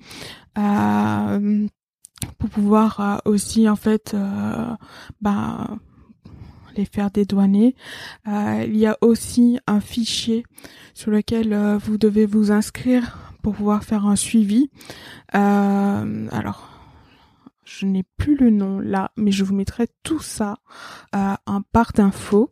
pour 2.38 2.50
pouvoir 2.50 3.22
aussi 3.26 3.68
en 3.68 3.76
fait 3.76 4.16
ben 5.22 5.80
les 6.78 6.86
faire 6.86 7.12
dédouaner. 7.12 7.76
il 8.26 8.78
y 8.78 8.86
a 8.86 8.98
aussi 9.02 9.60
un 9.68 9.80
fichier 9.80 10.46
sur 10.94 11.12
lequel 11.12 11.78
vous 11.84 11.98
devez 11.98 12.26
vous 12.26 12.52
inscrire 12.52 13.29
pour 13.42 13.56
pouvoir 13.56 13.84
faire 13.84 14.06
un 14.06 14.16
suivi. 14.16 14.70
Euh, 15.36 16.28
alors, 16.32 16.70
je 17.70 17.86
n'ai 17.86 18.04
plus 18.18 18.36
le 18.36 18.50
nom 18.50 18.80
là, 18.80 19.12
mais 19.16 19.32
je 19.32 19.44
vous 19.44 19.54
mettrai 19.54 19.88
tout 20.04 20.20
ça 20.20 20.58
euh, 21.16 21.36
en 21.46 21.62
part 21.62 21.92
d'infos. 21.94 22.50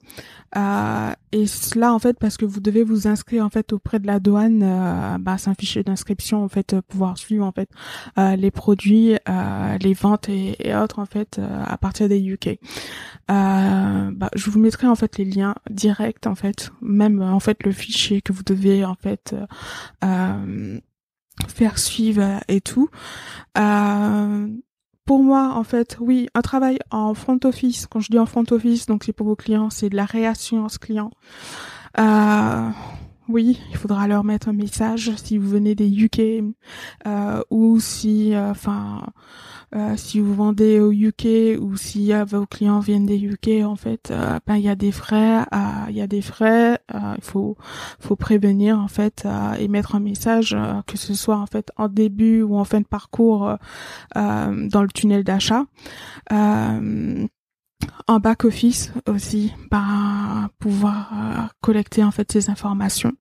Euh, 0.55 1.11
et 1.31 1.47
cela 1.47 1.93
en 1.93 1.99
fait 1.99 2.17
parce 2.19 2.37
que 2.37 2.45
vous 2.45 2.59
devez 2.59 2.83
vous 2.83 3.07
inscrire 3.07 3.43
en 3.43 3.49
fait 3.49 3.73
auprès 3.73 3.99
de 3.99 4.05
la 4.05 4.19
douane. 4.19 4.61
Euh, 4.63 5.17
bah, 5.19 5.37
c'est 5.37 5.49
un 5.49 5.55
fichier 5.55 5.83
d'inscription 5.83 6.43
en 6.43 6.49
fait 6.49 6.79
pouvoir 6.87 7.17
suivre 7.17 7.45
en 7.45 7.51
fait 7.51 7.69
euh, 8.19 8.35
les 8.35 8.51
produits, 8.51 9.17
euh, 9.27 9.77
les 9.79 9.93
ventes 9.93 10.29
et, 10.29 10.55
et, 10.59 10.75
autres 10.75 10.99
en 10.99 11.05
fait 11.05 11.39
à 11.39 11.77
partir 11.77 12.09
des 12.09 12.19
UK. 12.19 12.59
bah, 13.27 14.29
je 14.35 14.49
vous 14.49 14.59
mettrai 14.59 14.87
en 14.87 14.95
fait 14.95 15.17
les 15.17 15.25
liens 15.25 15.55
directs 15.69 16.27
en 16.27 16.35
fait, 16.35 16.71
même 16.81 17.21
en 17.21 17.39
fait 17.39 17.63
le 17.63 17.71
fichier 17.71 18.21
que 18.21 18.33
vous 18.33 18.43
devez 18.43 18.85
en 18.85 18.95
fait 18.95 19.35
faire 21.47 21.77
suivre 21.77 22.39
et 22.47 22.61
tout. 22.61 22.89
Euh, 23.57 24.47
pour 25.07 25.23
moi, 25.23 25.53
en 25.55 25.63
fait, 25.63 25.97
oui, 26.01 26.27
un 26.35 26.41
travail 26.41 26.79
en 26.91 27.13
front 27.13 27.39
office, 27.45 27.87
quand 27.87 28.01
je 28.01 28.11
dis 28.11 28.19
en 28.19 28.25
front 28.25 28.43
office, 28.51 28.87
donc 28.87 29.05
c'est 29.05 29.13
pour 29.13 29.25
vos 29.25 29.37
clients, 29.37 29.69
c'est 29.69 29.89
de 29.89 29.95
la 29.95 30.03
réassurance 30.03 30.77
client. 30.77 31.11
Euh, 31.97 32.69
oui, 33.29 33.59
il 33.69 33.77
faudra 33.77 34.07
leur 34.07 34.23
mettre 34.23 34.49
un 34.49 34.53
message 34.53 35.11
si 35.17 35.37
vous 35.37 35.49
venez 35.49 35.75
des 35.75 35.89
UK 35.89 36.43
euh, 37.05 37.41
ou 37.49 37.79
si, 37.79 38.33
euh, 38.33 38.51
enfin, 38.51 39.01
euh, 39.75 39.95
si 39.97 40.19
vous 40.19 40.33
vendez 40.33 40.79
au 40.79 40.91
UK 40.91 41.59
ou 41.59 41.75
si 41.75 42.13
vos 42.13 42.45
clients 42.45 42.79
viennent 42.79 43.05
des 43.05 43.19
UK, 43.19 43.65
en 43.65 43.75
fait, 43.75 44.13
ben 44.45 44.55
il 44.55 44.63
y 44.63 44.69
a 44.69 44.75
des 44.75 44.91
frais, 44.91 45.43
il 45.89 45.95
y 45.95 46.01
a 46.01 46.07
des 46.07 46.21
frais. 46.21 46.79
Il 46.93 47.23
faut, 47.23 47.57
faut 47.99 48.15
prévenir 48.15 48.79
en 48.79 48.87
fait 48.87 49.27
et 49.59 49.67
mettre 49.67 49.95
un 49.95 49.99
message 49.99 50.55
que 50.85 50.97
ce 50.97 51.13
soit 51.13 51.37
en 51.37 51.47
fait 51.47 51.71
en 51.75 51.89
début 51.89 52.41
ou 52.43 52.57
en 52.57 52.63
fin 52.63 52.79
de 52.79 52.85
parcours 52.85 53.57
dans 54.15 54.81
le 54.81 54.87
tunnel 54.87 55.23
d'achat 55.23 55.65
en 58.07 58.19
back 58.19 58.45
office 58.45 58.91
aussi, 59.07 59.53
bah, 59.69 60.49
pouvoir 60.59 61.11
euh, 61.13 61.41
collecter 61.61 62.03
en 62.03 62.11
fait 62.11 62.31
ces 62.31 62.49
informations. 62.49 63.13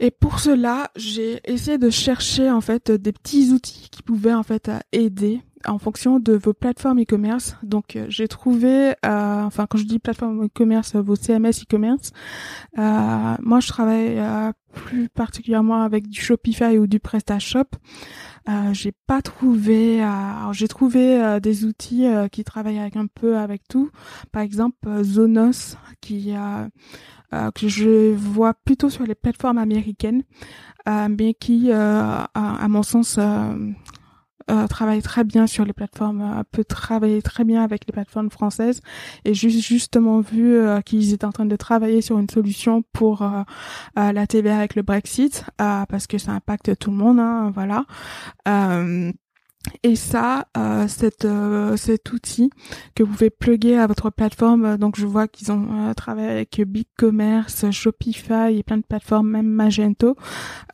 Et 0.00 0.10
pour 0.10 0.40
cela, 0.40 0.90
j'ai 0.96 1.40
essayé 1.44 1.78
de 1.78 1.88
chercher 1.88 2.50
en 2.50 2.60
fait 2.60 2.90
des 2.90 3.12
petits 3.12 3.50
outils 3.52 3.88
qui 3.90 4.02
pouvaient 4.02 4.34
en 4.34 4.42
fait 4.42 4.70
aider 4.92 5.40
en 5.66 5.78
fonction 5.78 6.18
de 6.18 6.34
vos 6.34 6.52
plateformes 6.52 7.00
e-commerce. 7.00 7.56
Donc 7.62 7.96
euh, 7.96 8.06
j'ai 8.08 8.28
trouvé, 8.28 8.90
euh, 9.04 9.42
enfin 9.42 9.66
quand 9.68 9.78
je 9.78 9.84
dis 9.84 9.98
plateforme 9.98 10.44
e-commerce, 10.44 10.96
vos 10.96 11.16
CMS 11.16 11.62
e-commerce, 11.62 12.12
moi 12.76 13.60
je 13.60 13.68
travaille 13.68 14.20
plus 14.74 15.08
particulièrement 15.08 15.82
avec 15.82 16.08
du 16.08 16.20
Shopify 16.20 16.78
ou 16.78 16.86
du 16.86 17.00
PrestaShop. 17.00 17.76
Euh, 18.48 18.74
j'ai 18.74 18.92
pas 19.06 19.22
trouvé. 19.22 20.04
Euh, 20.04 20.52
j'ai 20.52 20.68
trouvé 20.68 21.22
euh, 21.22 21.40
des 21.40 21.64
outils 21.64 22.06
euh, 22.06 22.28
qui 22.28 22.44
travaillent 22.44 22.78
avec 22.78 22.96
un 22.96 23.06
peu 23.06 23.38
avec 23.38 23.66
tout. 23.68 23.90
Par 24.32 24.42
exemple, 24.42 25.02
Zonos, 25.02 25.76
qui 26.00 26.34
que 27.56 27.66
je 27.66 28.14
vois 28.14 28.54
plutôt 28.54 28.90
sur 28.90 29.04
les 29.04 29.16
plateformes 29.16 29.58
américaines, 29.58 30.22
mais 30.86 31.34
qui, 31.34 31.72
à, 31.72 32.30
à, 32.32 32.68
mon 32.68 32.84
sens, 32.84 33.18
euh, 34.50 34.66
travaille 34.66 35.02
très 35.02 35.24
bien 35.24 35.46
sur 35.46 35.64
les 35.64 35.72
plateformes, 35.72 36.20
euh, 36.20 36.42
peut 36.50 36.64
travailler 36.64 37.22
très 37.22 37.44
bien 37.44 37.62
avec 37.62 37.86
les 37.86 37.92
plateformes 37.92 38.30
françaises. 38.30 38.80
Et 39.24 39.34
juste 39.34 39.60
justement 39.60 40.20
vu 40.20 40.56
euh, 40.56 40.80
qu'ils 40.80 41.12
étaient 41.12 41.24
en 41.24 41.32
train 41.32 41.46
de 41.46 41.56
travailler 41.56 42.02
sur 42.02 42.18
une 42.18 42.28
solution 42.28 42.82
pour 42.92 43.22
euh, 43.22 43.42
la 43.94 44.26
TVA 44.26 44.58
avec 44.58 44.74
le 44.74 44.82
Brexit, 44.82 45.44
parce 45.56 46.06
que 46.06 46.18
ça 46.18 46.32
impacte 46.32 46.78
tout 46.78 46.90
le 46.90 46.96
monde, 46.96 47.20
hein, 47.20 47.52
voilà. 47.54 47.84
Et 49.82 49.96
ça, 49.96 50.46
euh, 50.56 50.86
cet, 50.86 52.12
outil 52.12 52.50
que 52.94 53.02
vous 53.02 53.12
pouvez 53.12 53.30
plugger 53.30 53.78
à 53.78 53.86
votre 53.86 54.10
plateforme, 54.10 54.76
donc 54.76 54.96
je 54.98 55.06
vois 55.06 55.26
qu'ils 55.26 55.52
ont 55.52 55.92
travaillé 55.94 56.28
avec 56.28 56.60
BigCommerce, 56.60 57.70
Shopify 57.70 58.56
et 58.56 58.62
plein 58.62 58.76
de 58.76 58.84
plateformes, 58.86 59.30
même 59.30 59.48
Magento, 59.48 60.16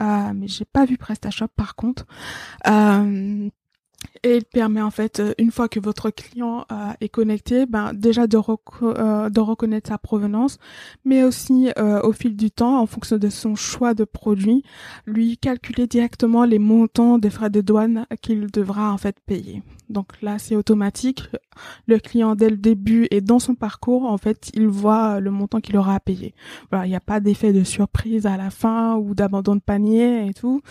mais 0.01 0.49
j'ai 0.49 0.65
pas 0.65 0.85
vu 0.85 0.99
PrestaShop 0.99 1.49
par 1.57 1.77
contre. 1.77 2.05
Et 4.23 4.37
il 4.37 4.45
permet 4.45 4.83
en 4.83 4.91
fait, 4.91 5.21
euh, 5.21 5.33
une 5.39 5.51
fois 5.51 5.69
que 5.69 5.81
votre 5.81 6.11
client 6.11 6.67
euh, 6.71 6.91
est 7.01 7.09
connecté, 7.09 7.65
ben 7.67 7.95
déjà 7.95 8.27
de, 8.27 8.39
euh, 8.83 9.31
de 9.31 9.41
reconnaître 9.41 9.89
sa 9.89 9.99
provenance, 9.99 10.59
mais 11.05 11.23
aussi 11.23 11.71
au 12.03 12.13
fil 12.13 12.37
du 12.37 12.51
temps, 12.51 12.81
en 12.81 12.87
fonction 12.87 13.17
de 13.17 13.29
son 13.29 13.55
choix 13.55 13.95
de 13.95 14.05
produit, 14.05 14.63
lui 15.07 15.39
calculer 15.39 15.87
directement 15.87 16.45
les 16.45 16.59
montants 16.59 17.19
des 17.19 17.31
frais 17.31 17.51
de 17.51 17.61
douane 17.61 18.07
qu'il 18.21 18.51
devra 18.51 18.93
en 18.93 18.99
fait 18.99 19.17
payer. 19.27 19.63
Donc 19.91 20.23
là, 20.23 20.39
c'est 20.39 20.57
automatique. 20.57 21.25
Le 21.87 21.99
client 21.99 22.37
dès 22.37 22.49
le 22.49 22.57
début 22.57 23.09
et 23.11 23.21
dans 23.21 23.41
son 23.41 23.55
parcours, 23.55 24.05
en 24.05 24.17
fait, 24.17 24.51
il 24.55 24.69
voit 24.69 25.21
le 25.21 25.31
montant 25.31 25.61
qu'il 25.61 25.77
aura 25.77 25.97
à 25.97 26.01
payer. 26.01 26.35
Voilà, 26.71 26.87
il 26.87 26.91
n'y 26.91 26.97
a 26.97 27.01
pas 27.01 27.21
d'effet 27.21 27.53
de 27.53 27.65
surprise 27.65 28.25
à 28.25 28.37
la 28.37 28.51
fin 28.51 28.97
ou 28.97 29.15
d'abandon 29.15 29.57
de 29.57 29.61
panier 29.61 30.29
et 30.29 30.33
tout. 30.33 30.63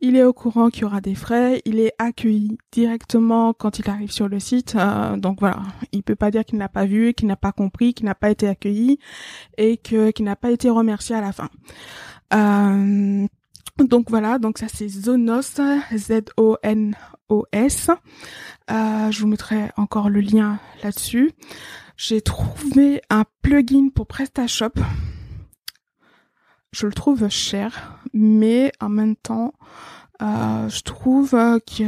Il 0.00 0.16
est 0.16 0.24
au 0.24 0.32
courant 0.32 0.70
qu'il 0.70 0.82
y 0.82 0.84
aura 0.84 1.00
des 1.00 1.14
frais. 1.14 1.60
Il 1.66 1.78
est 1.78 1.92
accueilli 1.98 2.56
directement 2.72 3.52
quand 3.52 3.78
il 3.78 3.88
arrive 3.90 4.10
sur 4.10 4.28
le 4.28 4.40
site. 4.40 4.74
Euh, 4.74 5.16
donc 5.16 5.40
voilà, 5.40 5.62
il 5.92 6.02
peut 6.02 6.16
pas 6.16 6.30
dire 6.30 6.44
qu'il 6.44 6.58
n'a 6.58 6.68
pas 6.68 6.86
vu, 6.86 7.12
qu'il 7.12 7.28
n'a 7.28 7.36
pas 7.36 7.52
compris, 7.52 7.94
qu'il 7.94 8.06
n'a 8.06 8.14
pas 8.14 8.30
été 8.30 8.48
accueilli 8.48 8.98
et 9.58 9.76
que 9.76 10.10
qu'il 10.10 10.24
n'a 10.24 10.36
pas 10.36 10.50
été 10.50 10.70
remercié 10.70 11.14
à 11.14 11.20
la 11.20 11.32
fin. 11.32 11.50
Euh, 12.34 13.26
donc 13.78 14.10
voilà, 14.10 14.38
donc 14.38 14.58
ça 14.58 14.66
c'est 14.68 14.88
Zonos, 14.88 15.60
Z-O-N-O-S. 15.94 17.90
Je 18.68 19.20
vous 19.20 19.26
mettrai 19.26 19.70
encore 19.76 20.08
le 20.10 20.20
lien 20.20 20.58
là-dessus. 20.82 21.32
J'ai 21.96 22.20
trouvé 22.20 23.02
un 23.10 23.24
plugin 23.42 23.88
pour 23.94 24.06
PrestaShop. 24.06 24.72
Je 26.72 26.86
le 26.86 26.92
trouve 26.92 27.28
cher, 27.28 28.00
mais 28.12 28.72
en 28.80 28.88
même 28.88 29.16
temps, 29.16 29.52
je 30.20 30.82
trouve 30.82 31.30
que 31.30 31.84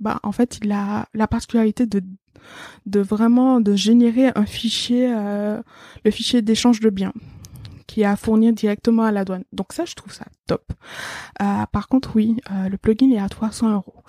bah 0.00 0.18
en 0.22 0.32
fait 0.32 0.58
il 0.62 0.72
a 0.72 1.06
la 1.12 1.26
particularité 1.28 1.86
de 1.86 2.02
de 2.86 3.00
vraiment 3.00 3.60
de 3.60 3.76
générer 3.76 4.32
un 4.34 4.46
fichier 4.46 5.08
le 5.08 6.10
fichier 6.10 6.40
d'échange 6.42 6.80
de 6.80 6.88
biens 6.88 7.12
qui 7.90 8.02
est 8.02 8.04
à 8.04 8.14
fournir 8.14 8.52
directement 8.52 9.02
à 9.02 9.10
la 9.10 9.24
douane. 9.24 9.42
Donc 9.52 9.72
ça, 9.72 9.84
je 9.84 9.96
trouve 9.96 10.12
ça 10.12 10.24
top. 10.46 10.72
Euh, 11.42 11.66
par 11.72 11.88
contre, 11.88 12.14
oui, 12.14 12.36
euh, 12.52 12.68
le 12.68 12.78
plugin 12.78 13.10
est 13.10 13.18
à 13.18 13.28
300 13.28 13.72
euros. 13.72 14.04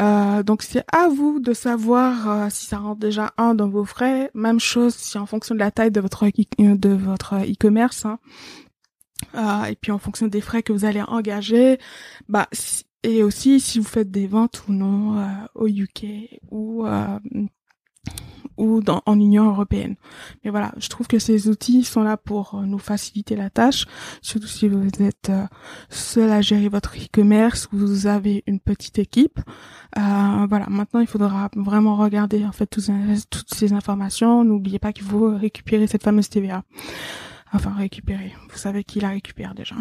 Euh, 0.00 0.42
donc 0.42 0.62
c'est 0.62 0.84
à 0.90 1.08
vous 1.08 1.38
de 1.38 1.52
savoir 1.52 2.50
si 2.50 2.64
ça 2.64 2.78
rentre 2.78 3.00
déjà 3.00 3.34
un 3.36 3.54
dans 3.54 3.68
vos 3.68 3.84
frais. 3.84 4.30
Même 4.32 4.58
chose 4.58 4.94
si 4.94 5.18
en 5.18 5.26
fonction 5.26 5.54
de 5.54 5.60
la 5.60 5.70
taille 5.70 5.90
de 5.90 6.00
votre 6.00 6.24
de 6.26 6.88
votre 6.88 7.34
e-commerce. 7.34 8.06
Hein. 8.06 8.18
et 9.68 9.76
puis 9.76 9.92
en 9.92 9.98
fonction 9.98 10.26
des 10.26 10.40
frais 10.40 10.62
que 10.62 10.72
vous 10.72 10.86
allez 10.86 11.02
engager, 11.02 11.78
bah 12.30 12.48
et 13.02 13.22
aussi 13.22 13.60
si 13.60 13.78
vous 13.78 13.84
faites 13.84 14.10
des 14.10 14.26
ventes 14.26 14.64
ou 14.66 14.72
non 14.72 15.22
au 15.54 15.66
UK 15.66 16.40
ou 16.50 16.86
ou 18.60 18.82
dans, 18.82 19.02
en 19.06 19.18
Union 19.18 19.48
européenne. 19.48 19.96
Mais 20.44 20.50
voilà, 20.50 20.72
je 20.76 20.88
trouve 20.88 21.08
que 21.08 21.18
ces 21.18 21.48
outils 21.48 21.82
sont 21.82 22.02
là 22.02 22.16
pour 22.16 22.54
euh, 22.54 22.66
nous 22.66 22.78
faciliter 22.78 23.34
la 23.34 23.48
tâche, 23.48 23.86
surtout 24.20 24.46
si 24.46 24.68
vous 24.68 24.86
êtes 25.00 25.30
euh, 25.30 25.46
seul 25.88 26.30
à 26.30 26.42
gérer 26.42 26.68
votre 26.68 26.94
e-commerce, 26.96 27.68
vous 27.72 28.06
avez 28.06 28.44
une 28.46 28.60
petite 28.60 28.98
équipe. 28.98 29.40
Euh, 29.98 30.46
voilà, 30.48 30.66
maintenant 30.68 31.00
il 31.00 31.06
faudra 31.06 31.48
vraiment 31.56 31.96
regarder 31.96 32.44
en 32.44 32.52
fait 32.52 32.66
toutes 32.66 33.54
ces 33.54 33.72
informations. 33.72 34.44
N'oubliez 34.44 34.78
pas 34.78 34.92
qu'il 34.92 35.04
faut 35.04 35.34
récupérer 35.36 35.86
cette 35.86 36.04
fameuse 36.04 36.28
TVA. 36.28 36.62
Enfin 37.52 37.72
récupérer, 37.76 38.32
vous 38.50 38.58
savez 38.58 38.84
qui 38.84 39.00
la 39.00 39.08
récupère 39.08 39.54
déjà. 39.54 39.74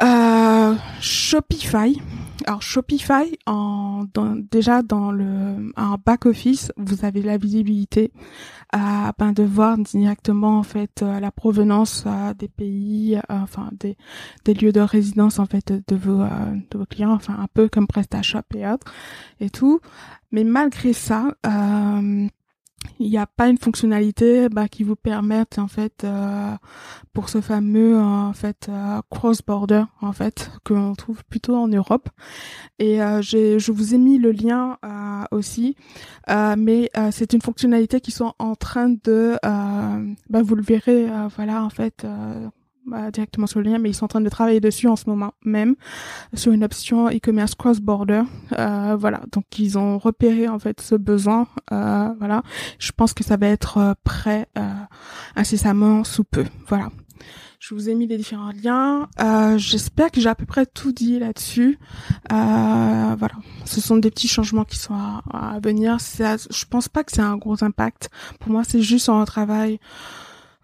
Euh, 0.00 0.74
Shopify. 1.00 2.00
Alors 2.46 2.62
Shopify, 2.62 3.36
en, 3.46 4.04
déjà 4.50 4.82
dans 4.82 5.10
le 5.10 5.72
back 6.04 6.26
office, 6.26 6.72
vous 6.76 7.04
avez 7.04 7.20
la 7.20 7.36
visibilité 7.36 8.12
à 8.72 9.12
ben, 9.18 9.32
de 9.32 9.42
voir 9.42 9.76
directement 9.76 10.58
en 10.58 10.62
fait 10.62 11.02
euh, 11.02 11.18
la 11.20 11.32
provenance 11.32 12.04
euh, 12.06 12.32
des 12.34 12.48
pays, 12.48 13.18
enfin 13.28 13.70
des, 13.72 13.96
des 14.44 14.54
lieux 14.54 14.72
de 14.72 14.80
résidence 14.80 15.38
en 15.38 15.46
fait 15.46 15.72
de 15.72 15.96
vos 15.96 16.18
de 16.18 16.78
vos 16.78 16.86
clients, 16.86 17.12
enfin 17.12 17.36
un 17.38 17.48
peu 17.52 17.68
comme 17.68 17.86
PrestaShop 17.86 18.42
et 18.54 18.68
autres 18.68 18.92
et 19.40 19.50
tout. 19.50 19.80
Mais 20.30 20.44
malgré 20.44 20.92
ça, 20.92 21.32
il 23.00 23.10
n'y 23.10 23.18
a 23.18 23.26
pas 23.26 23.48
une 23.48 23.58
fonctionnalité 23.58 24.48
bah, 24.48 24.68
qui 24.68 24.82
vous 24.82 24.96
permette 24.96 25.58
en 25.58 25.68
fait 25.68 26.04
euh, 26.04 26.54
pour 27.12 27.28
ce 27.28 27.40
fameux 27.40 27.98
en 27.98 28.32
fait 28.32 28.68
euh, 28.68 29.00
cross 29.10 29.42
border 29.42 29.84
en 30.00 30.12
fait 30.12 30.50
que 30.64 30.74
l'on 30.74 30.94
trouve 30.94 31.24
plutôt 31.24 31.56
en 31.56 31.68
Europe. 31.68 32.08
Et 32.78 33.02
euh, 33.02 33.22
je 33.22 33.72
vous 33.72 33.94
ai 33.94 33.98
mis 33.98 34.18
le 34.18 34.32
lien 34.32 34.78
aussi. 35.30 35.76
Mais 36.28 36.90
c'est 37.10 37.32
une 37.32 37.42
fonctionnalité 37.42 38.00
qui 38.00 38.10
sont 38.10 38.34
en 38.38 38.54
train 38.54 38.90
de 39.04 39.38
bah, 39.42 40.42
vous 40.42 40.54
le 40.54 40.62
verrez 40.62 41.08
voilà 41.36 41.64
en 41.64 41.70
fait 41.70 42.06
bah, 42.88 43.10
directement 43.10 43.46
sur 43.46 43.60
le 43.60 43.70
lien, 43.70 43.78
mais 43.78 43.90
ils 43.90 43.94
sont 43.94 44.04
en 44.06 44.08
train 44.08 44.20
de 44.20 44.28
travailler 44.28 44.60
dessus 44.60 44.88
en 44.88 44.96
ce 44.96 45.08
moment 45.08 45.32
même 45.44 45.76
sur 46.34 46.52
une 46.52 46.64
option 46.64 47.08
e-commerce 47.08 47.54
cross-border. 47.54 48.22
Euh, 48.58 48.96
voilà, 48.98 49.20
donc 49.32 49.44
ils 49.58 49.78
ont 49.78 49.98
repéré 49.98 50.48
en 50.48 50.58
fait 50.58 50.80
ce 50.80 50.94
besoin. 50.94 51.46
Euh, 51.72 52.08
voilà, 52.18 52.42
je 52.78 52.92
pense 52.92 53.14
que 53.14 53.24
ça 53.24 53.36
va 53.36 53.46
être 53.46 53.78
euh, 53.78 53.94
prêt 54.04 54.48
euh, 54.56 54.68
incessamment 55.36 56.04
sous 56.04 56.24
peu. 56.24 56.44
Voilà. 56.68 56.88
Je 57.60 57.74
vous 57.74 57.88
ai 57.88 57.94
mis 57.96 58.06
les 58.06 58.16
différents 58.16 58.52
liens. 58.62 59.08
Euh, 59.20 59.58
J'espère 59.58 60.12
que 60.12 60.20
j'ai 60.20 60.28
à 60.28 60.36
peu 60.36 60.46
près 60.46 60.64
tout 60.64 60.92
dit 60.92 61.18
là-dessus. 61.18 61.76
Euh, 62.30 63.16
voilà, 63.18 63.34
ce 63.64 63.80
sont 63.80 63.96
des 63.96 64.12
petits 64.12 64.28
changements 64.28 64.64
qui 64.64 64.78
sont 64.78 64.94
à, 64.94 65.22
à 65.32 65.58
venir. 65.58 65.96
Je 65.98 66.64
pense 66.70 66.88
pas 66.88 67.02
que 67.02 67.10
c'est 67.10 67.20
un 67.20 67.36
gros 67.36 67.64
impact. 67.64 68.10
Pour 68.38 68.52
moi, 68.52 68.62
c'est 68.62 68.80
juste 68.80 69.08
un 69.08 69.24
travail 69.24 69.80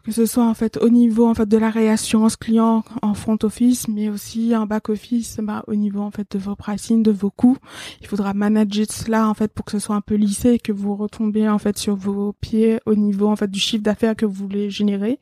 que 0.05 0.13
ce 0.13 0.27
soit 0.27 0.45
en 0.45 0.55
fait 0.55 0.77
au 0.77 0.91
niveau 0.91 1.27
en 1.27 1.35
fait 1.35 1.49
de 1.49 1.57
la 1.57 1.71
réassurance 1.71 2.37
client 2.37 2.85
en 3.01 3.15
front 3.15 3.39
office, 3.43 3.89
mais 3.89 4.11
aussi 4.11 4.55
en 4.55 4.67
back 4.67 4.91
office, 4.91 5.39
bah, 5.43 5.65
au 5.67 5.75
niveau 5.75 6.03
en 6.03 6.11
fait 6.11 6.31
de 6.33 6.39
vos 6.39 6.55
pricing, 6.55 7.03
de 7.03 7.11
vos 7.11 7.31
coûts. 7.31 7.57
Il 8.03 8.07
faudra 8.07 8.35
manager 8.35 8.85
cela 8.91 9.29
en 9.29 9.35
fait 9.35 9.53
pour 9.53 9.65
que 9.65 9.73
ce 9.73 9.79
soit 9.79 9.97
un 9.97 10.03
peu 10.03 10.15
lissé 10.15 10.51
et 10.51 10.59
que 10.59 10.73
vous 10.73 10.95
retombiez 10.95 11.49
en 11.49 11.59
fait 11.59 11.79
sur 11.79 11.97
vos 11.97 12.35
pieds 12.35 12.81
au 12.85 12.95
niveau 12.95 13.29
en 13.29 13.37
fait 13.37 13.51
du 13.51 13.59
chiffre 13.59 13.83
d'affaires 13.83 14.15
que 14.15 14.27
vous 14.27 14.35
voulez 14.35 14.69
générer. 14.69 15.19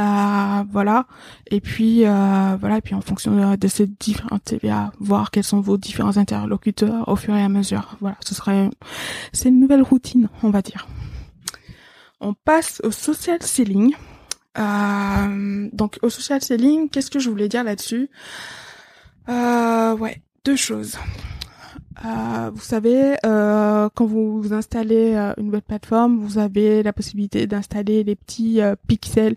Euh, 0.00 0.64
voilà. 0.70 1.06
Et 1.50 1.60
puis 1.60 2.04
euh, 2.04 2.56
voilà. 2.58 2.78
Et 2.78 2.80
puis 2.80 2.94
en 2.94 3.00
fonction 3.00 3.56
de, 3.56 3.68
ces 3.68 3.86
différentes 3.86 4.44
TVA, 4.44 4.92
voir 4.98 5.30
quels 5.30 5.44
sont 5.44 5.60
vos 5.60 5.76
différents 5.76 6.16
interlocuteurs 6.16 7.08
au 7.08 7.16
fur 7.16 7.34
et 7.36 7.42
à 7.42 7.48
mesure. 7.48 7.96
Voilà. 8.00 8.16
Ce 8.24 8.34
serait 8.34 8.70
c'est 9.32 9.48
une 9.48 9.60
nouvelle 9.60 9.82
routine, 9.82 10.28
on 10.42 10.50
va 10.50 10.62
dire. 10.62 10.88
On 12.20 12.34
passe 12.34 12.80
au 12.82 12.90
social 12.90 13.38
selling. 13.42 13.94
Euh, 14.56 15.68
donc 15.72 15.98
au 16.02 16.10
social 16.10 16.42
selling, 16.42 16.88
qu'est-ce 16.88 17.10
que 17.10 17.18
je 17.18 17.30
voulais 17.30 17.48
dire 17.48 17.64
là-dessus? 17.64 18.08
Euh, 19.28 19.96
Ouais, 19.96 20.22
deux 20.44 20.56
choses. 20.56 20.96
Euh, 22.04 22.50
vous 22.54 22.62
savez, 22.62 23.16
euh, 23.26 23.88
quand 23.94 24.06
vous, 24.06 24.52
installez 24.52 25.14
euh, 25.16 25.32
une 25.36 25.50
web 25.50 25.62
plateforme, 25.66 26.18
vous 26.18 26.38
avez 26.38 26.84
la 26.84 26.92
possibilité 26.92 27.48
d'installer 27.48 28.04
les 28.04 28.14
petits 28.14 28.60
euh, 28.60 28.76
pixels, 28.86 29.36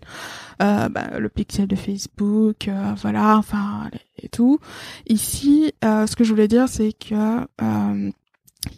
bah, 0.60 1.18
le 1.18 1.28
pixel 1.28 1.66
de 1.66 1.74
Facebook, 1.74 2.70
voilà, 3.00 3.36
enfin 3.36 3.90
et 4.16 4.28
tout. 4.28 4.60
Ici, 5.08 5.72
ce 5.82 6.14
que 6.14 6.22
je 6.22 6.30
voulais 6.30 6.46
dire, 6.46 6.68
c'est 6.68 6.92
que 6.92 7.48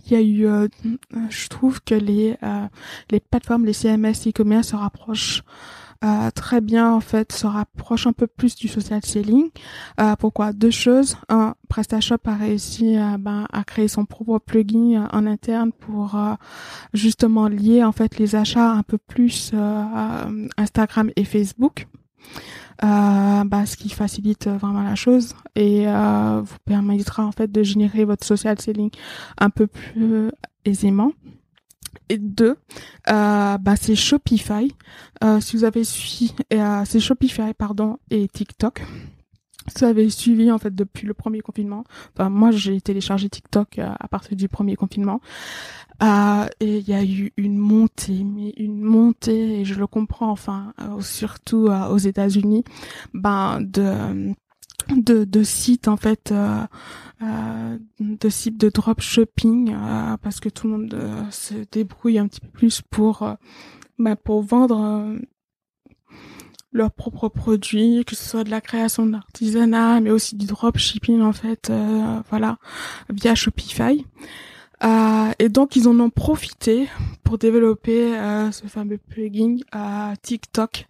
il 0.07 0.13
y 0.13 0.17
a 0.17 0.21
eu, 0.21 0.47
euh, 0.47 0.69
je 1.29 1.49
trouve 1.49 1.81
que 1.83 1.95
les 1.95 2.37
euh, 2.43 2.67
les 3.11 3.21
plateformes, 3.21 3.65
les 3.65 3.73
CMS 3.73 4.27
e-commerce 4.27 4.69
se 4.69 4.77
rapprochent 4.77 5.43
euh, 6.03 6.31
très 6.31 6.61
bien 6.61 6.91
en 6.93 7.01
fait, 7.01 7.33
se 7.33 7.47
rapprochent 7.47 8.07
un 8.07 8.13
peu 8.13 8.27
plus 8.27 8.55
du 8.55 8.69
social 8.69 9.05
selling. 9.05 9.51
pourquoi? 10.19 10.53
Deux 10.53 10.71
choses. 10.71 11.17
Un, 11.29 11.55
PrestaShop 11.69 12.19
a 12.27 12.35
réussi 12.35 12.97
ben, 13.19 13.47
à 13.53 13.65
créer 13.65 13.89
son 13.89 14.05
propre 14.05 14.39
plugin 14.39 15.09
en 15.13 15.27
interne 15.27 15.73
pour 15.73 16.19
justement 16.93 17.49
lier 17.49 17.83
en 17.83 17.93
fait 17.93 18.19
les 18.19 18.37
achats 18.37 18.71
un 18.71 18.83
peu 18.83 18.99
plus 18.99 19.53
Instagram 20.57 21.11
et 21.17 21.25
Facebook 21.25 21.87
euh, 22.83 23.45
bah, 23.45 23.67
ce 23.67 23.77
qui 23.77 23.89
facilite 23.89 24.49
vraiment 24.49 24.83
la 24.83 24.97
chose 24.97 25.35
et 25.55 25.87
euh, 25.87 26.41
vous 26.43 26.57
permettra 26.65 27.25
en 27.25 27.31
fait 27.31 27.51
de 27.51 27.63
générer 27.63 28.05
votre 28.05 28.27
social 28.27 28.61
selling 28.61 28.91
un 29.39 29.51
peu 29.51 29.67
plus 29.67 30.31
aisément. 30.65 31.13
Et 32.09 32.19
deux, 32.19 32.57
euh, 33.09 33.59
bah, 33.59 33.77
c'est 33.77 33.97
Shopify. 33.97 34.75
Euh, 35.23 35.41
si 35.41 35.57
vous 35.57 35.65
avez 35.65 35.85
suivi, 35.85 36.35
euh, 36.53 36.83
c'est 36.85 37.01
Shopify 37.01 37.55
pardon 37.55 37.99
et 38.11 38.29
TikTok. 38.29 38.83
Si 39.69 39.79
vous 39.79 39.85
avez 39.87 40.11
suivi 40.11 40.51
en 40.53 40.59
fait 40.59 40.75
depuis 40.75 41.07
le 41.07 41.15
premier 41.15 41.41
confinement. 41.41 41.85
Enfin, 42.13 42.29
moi 42.29 42.51
j'ai 42.51 42.79
téléchargé 42.83 43.31
TikTok 43.31 43.79
à 43.79 44.09
partir 44.09 44.37
du 44.37 44.49
premier 44.49 44.77
confinement. 44.77 45.21
Et 46.61 46.79
il 46.79 46.87
y 46.87 46.93
a 46.93 47.03
eu 47.03 47.33
une 47.39 47.57
montée, 47.57 48.25
mais 48.25 48.53
une 48.59 48.83
montée, 48.83 49.61
et 49.61 49.65
je 49.65 49.75
le 49.75 49.87
comprends, 49.87 50.31
enfin, 50.31 50.75
surtout 51.01 51.71
aux 51.91 51.97
États-Unis, 51.97 52.65
ben 53.15 53.63
de 53.63 54.35
de, 54.95 55.25
de 55.25 55.43
sites 55.43 55.89
en 55.89 55.97
fait, 55.97 56.35
de 58.25 58.29
sites 58.31 58.59
de 58.59 58.71
dropshipping, 58.71 59.75
parce 60.23 60.41
que 60.41 60.49
tout 60.49 60.67
le 60.67 60.73
monde 60.73 60.97
se 61.31 61.55
débrouille 61.71 62.19
un 62.19 62.27
petit 62.27 62.41
peu 62.41 62.49
plus 62.49 62.81
pour 62.83 63.29
ben, 63.99 64.17
pour 64.17 64.43
vendre 64.43 65.17
leurs 66.73 66.91
propres 66.91 67.29
produits, 67.29 68.05
que 68.05 68.17
ce 68.17 68.25
soit 68.25 68.45
de 68.45 68.51
la 68.51 68.61
création 68.61 69.07
d'artisanat, 69.07 70.01
mais 70.01 70.11
aussi 70.11 70.37
du 70.37 70.47
dropshipping 70.47 71.21
en 71.21 71.33
fait, 71.33 71.71
voilà, 72.31 72.59
via 73.11 73.35
Shopify. 73.35 74.05
Euh, 74.83 75.31
et 75.39 75.49
donc 75.49 75.77
ils 75.77 75.89
en 75.89 75.99
ont 76.01 76.11
profité 76.11 76.89
pour 77.23 77.39
développer 77.39 78.17
euh, 78.17 78.51
ce 78.51 78.67
fameux 78.67 78.99
plugin 78.99 79.57
euh, 79.75 80.15
TikTok 80.21 80.89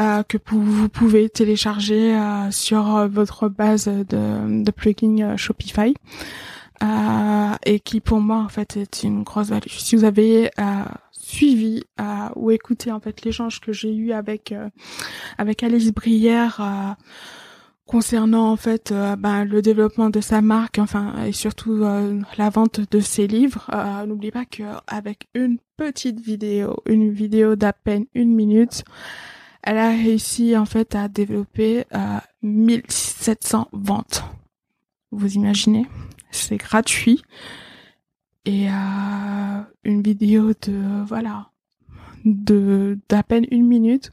euh, 0.00 0.22
que 0.22 0.38
vous 0.46 0.88
pouvez 0.88 1.28
télécharger 1.28 2.18
sur 2.50 3.08
votre 3.08 3.48
base 3.48 3.86
de, 3.86 4.62
de 4.62 4.70
plugins 4.70 5.36
Shopify 5.36 5.94
et 6.80 7.80
qui 7.80 8.00
pour 8.00 8.20
moi 8.20 8.38
en 8.38 8.48
fait 8.48 8.76
est 8.76 9.02
une 9.02 9.22
grosse 9.22 9.48
value. 9.48 9.68
Si 9.68 9.96
vous 9.96 10.04
avez 10.04 10.50
suivi 11.12 11.82
ou 12.34 12.50
écouté 12.50 12.92
en 12.92 13.00
fait 13.00 13.24
l'échange 13.24 13.60
que 13.60 13.72
j'ai 13.72 13.94
eu 13.94 14.12
avec 14.12 14.54
avec 15.38 15.62
Alice 15.62 15.92
Brière 15.92 16.96
concernant 17.86 18.50
en 18.50 18.56
fait 18.56 18.92
ben, 19.18 19.44
le 19.44 19.62
développement 19.62 20.10
de 20.10 20.20
sa 20.20 20.40
marque, 20.42 20.78
enfin 20.78 21.14
et 21.24 21.32
surtout 21.32 21.78
la 21.78 22.50
vente 22.50 22.80
de 22.90 23.00
ses 23.00 23.26
livres. 23.26 23.70
N'oublie 24.06 24.30
pas 24.30 24.44
que 24.44 24.64
avec 24.86 25.28
une 25.34 25.58
petite 25.76 26.20
vidéo, 26.20 26.76
une 26.86 27.12
vidéo 27.12 27.56
d'à 27.56 27.72
peine 27.72 28.06
une 28.14 28.34
minute, 28.34 28.84
elle 29.62 29.78
a 29.78 29.90
réussi 29.90 30.56
en 30.56 30.64
fait 30.64 30.94
à 30.94 31.08
développer 31.08 31.84
1700 32.42 33.68
ventes. 33.72 34.24
Vous 35.12 35.34
imaginez? 35.34 35.86
C'est 36.30 36.56
gratuit. 36.56 37.22
Et 38.44 38.68
euh, 38.68 39.60
une 39.84 40.02
vidéo 40.02 40.52
de 40.62 41.04
voilà 41.06 41.50
de 42.26 42.98
d'à 43.08 43.22
peine 43.22 43.46
une 43.50 43.66
minute 43.66 44.12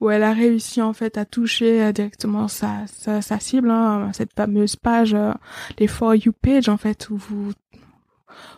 où 0.00 0.10
elle 0.10 0.22
a 0.22 0.32
réussi 0.32 0.80
en 0.80 0.92
fait 0.92 1.18
à 1.18 1.24
toucher 1.24 1.82
euh, 1.82 1.92
directement 1.92 2.48
sa 2.48 2.86
sa, 2.86 3.40
cible 3.40 3.70
hein, 3.70 4.10
cette 4.14 4.32
fameuse 4.32 4.76
page 4.76 5.14
euh, 5.14 5.32
les 5.78 5.88
for 5.88 6.14
you 6.14 6.32
page 6.32 6.68
en 6.68 6.76
fait 6.76 7.10
où 7.10 7.16
vous 7.16 7.52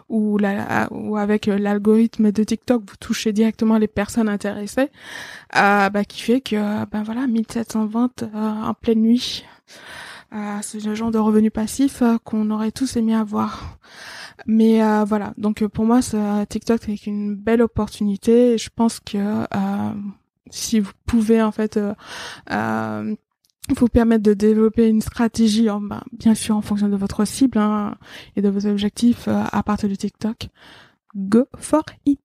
ou 0.08 0.36
la 0.36 0.88
ou 0.90 1.16
avec 1.16 1.48
euh, 1.48 1.56
l'algorithme 1.58 2.30
de 2.30 2.44
TikTok 2.44 2.82
vous 2.86 2.96
touchez 2.96 3.32
directement 3.32 3.78
les 3.78 3.88
personnes 3.88 4.28
intéressées 4.28 4.90
euh, 5.56 5.88
bah, 5.88 6.04
qui 6.04 6.20
fait 6.20 6.40
que 6.42 6.84
ben 6.86 7.02
voilà 7.02 7.26
1700 7.26 7.86
ventes 7.86 8.24
en 8.34 8.74
pleine 8.74 9.00
nuit 9.00 9.44
c'est 10.62 10.84
le 10.84 10.94
genre 10.94 11.10
de 11.10 11.18
revenu 11.18 11.50
passif 11.50 12.02
qu'on 12.24 12.50
aurait 12.50 12.72
tous 12.72 12.96
aimé 12.96 13.14
avoir 13.14 13.78
mais 14.46 14.82
euh, 14.82 15.04
voilà, 15.04 15.32
donc 15.36 15.62
euh, 15.62 15.68
pour 15.68 15.84
moi, 15.84 16.00
TikTok 16.48 16.80
c'est 16.84 17.06
une 17.06 17.34
belle 17.34 17.62
opportunité. 17.62 18.58
je 18.58 18.70
pense 18.74 19.00
que 19.00 19.18
euh, 19.18 19.92
si 20.50 20.80
vous 20.80 20.92
pouvez 21.06 21.42
en 21.42 21.52
fait 21.52 21.78
vous 23.76 23.88
permettre 23.88 24.22
de 24.22 24.34
développer 24.34 24.88
une 24.88 25.00
stratégie, 25.00 25.66
ben, 25.66 26.02
bien 26.12 26.34
sûr 26.34 26.56
en 26.56 26.62
fonction 26.62 26.88
de 26.88 26.96
votre 26.96 27.24
cible 27.24 27.58
hein, 27.58 27.96
et 28.36 28.42
de 28.42 28.48
vos 28.48 28.66
objectifs 28.66 29.28
à 29.28 29.62
partir 29.62 29.88
de 29.88 29.94
TikTok, 29.94 30.48
go 31.14 31.46
for 31.58 31.84
it. 32.06 32.20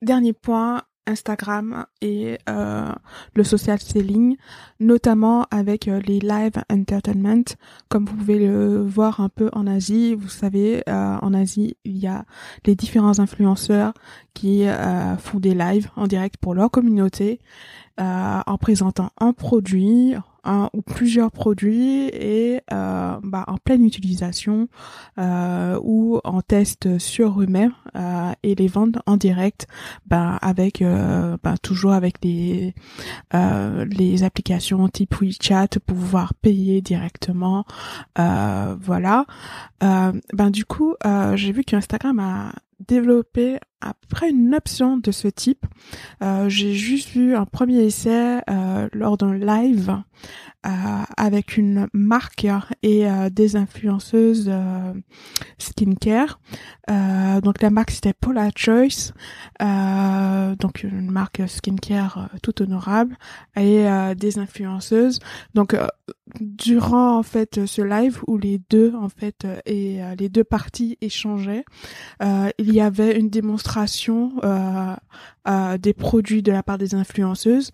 Dernier 0.00 0.32
point, 0.32 0.82
Instagram 1.08 1.86
et 2.00 2.38
euh, 2.48 2.92
le 3.34 3.44
social 3.44 3.80
selling, 3.80 4.36
notamment 4.78 5.46
avec 5.50 5.88
euh, 5.88 6.00
les 6.06 6.20
live 6.20 6.62
entertainment, 6.70 7.44
comme 7.88 8.04
vous 8.04 8.14
pouvez 8.14 8.38
le 8.38 8.82
voir 8.82 9.20
un 9.20 9.28
peu 9.28 9.48
en 9.52 9.66
Asie. 9.66 10.14
Vous 10.14 10.28
savez, 10.28 10.82
euh, 10.88 11.16
en 11.20 11.34
Asie, 11.34 11.76
il 11.84 11.96
y 11.96 12.06
a 12.06 12.24
les 12.66 12.76
différents 12.76 13.18
influenceurs 13.18 13.92
qui 14.34 14.66
font 15.18 15.40
des 15.40 15.52
lives 15.52 15.90
en 15.96 16.06
direct 16.06 16.36
pour 16.36 16.54
leur 16.54 16.70
communauté, 16.70 17.40
en 17.98 18.58
présentant 18.58 19.10
un 19.18 19.32
produit, 19.32 20.14
un 20.48 20.70
ou 20.72 20.82
plusieurs 20.82 21.30
produits 21.30 22.08
et 22.08 22.60
euh, 22.72 23.18
bah, 23.22 23.44
en 23.46 23.56
pleine 23.58 23.84
utilisation 23.84 24.68
euh, 25.18 25.78
ou 25.82 26.20
en 26.24 26.40
test 26.40 26.98
sur 26.98 27.40
eux-mêmes 27.42 27.74
euh, 27.96 28.32
et 28.42 28.54
les 28.54 28.68
vendre 28.68 29.02
en 29.06 29.16
direct 29.16 29.66
bah, 30.06 30.38
avec 30.40 30.82
bah, 31.42 31.54
toujours 31.62 31.92
avec 31.92 32.24
les 32.24 32.74
les 33.30 34.22
applications 34.22 34.88
type 34.88 35.14
WeChat 35.20 35.68
pour 35.84 35.96
pouvoir 35.96 36.34
payer 36.34 36.80
directement 36.80 37.64
voilà. 38.16 39.26
Ben 39.80 40.50
du 40.50 40.64
coup 40.64 40.94
j'ai 41.34 41.52
vu 41.52 41.64
qu'Instagram 41.64 42.18
a 42.20 42.52
développé 42.86 43.58
après 43.80 44.30
une 44.30 44.54
option 44.54 44.96
de 44.96 45.10
ce 45.12 45.28
type. 45.28 45.64
Euh, 46.22 46.48
j'ai 46.48 46.74
juste 46.74 47.10
vu 47.10 47.36
un 47.36 47.44
premier 47.44 47.84
essai 47.84 48.40
euh, 48.50 48.88
lors 48.92 49.16
d'un 49.16 49.34
live 49.34 50.02
euh, 50.66 50.70
avec 51.16 51.56
une 51.56 51.86
marque 51.92 52.46
et 52.82 53.06
des 53.30 53.56
influenceuses 53.56 54.50
skincare. 55.58 56.40
donc 56.88 57.62
la 57.62 57.70
marque 57.70 57.92
c'était 57.92 58.12
Paula 58.12 58.50
Choice, 58.56 59.12
donc 59.60 60.82
une 60.82 61.10
marque 61.10 61.42
skincare 61.46 62.28
tout 62.42 62.60
honorable 62.60 63.16
et 63.56 63.86
des 64.16 64.38
influenceuses. 64.38 65.20
Donc 65.54 65.76
durant 66.40 67.18
en 67.18 67.22
fait 67.22 67.64
ce 67.66 67.80
live 67.80 68.20
où 68.26 68.36
les 68.36 68.60
deux 68.68 68.94
en 68.94 69.08
fait 69.08 69.46
et 69.64 70.00
les 70.18 70.28
deux 70.28 70.44
parties 70.44 70.98
échangeaient, 71.00 71.64
il 72.20 72.72
y 72.72 72.80
avait 72.80 73.16
une 73.16 73.30
démonstration 73.30 73.67
euh, 73.76 74.94
euh, 75.48 75.78
des 75.78 75.92
produits 75.92 76.42
de 76.42 76.52
la 76.52 76.62
part 76.62 76.78
des 76.78 76.94
influenceuses 76.94 77.70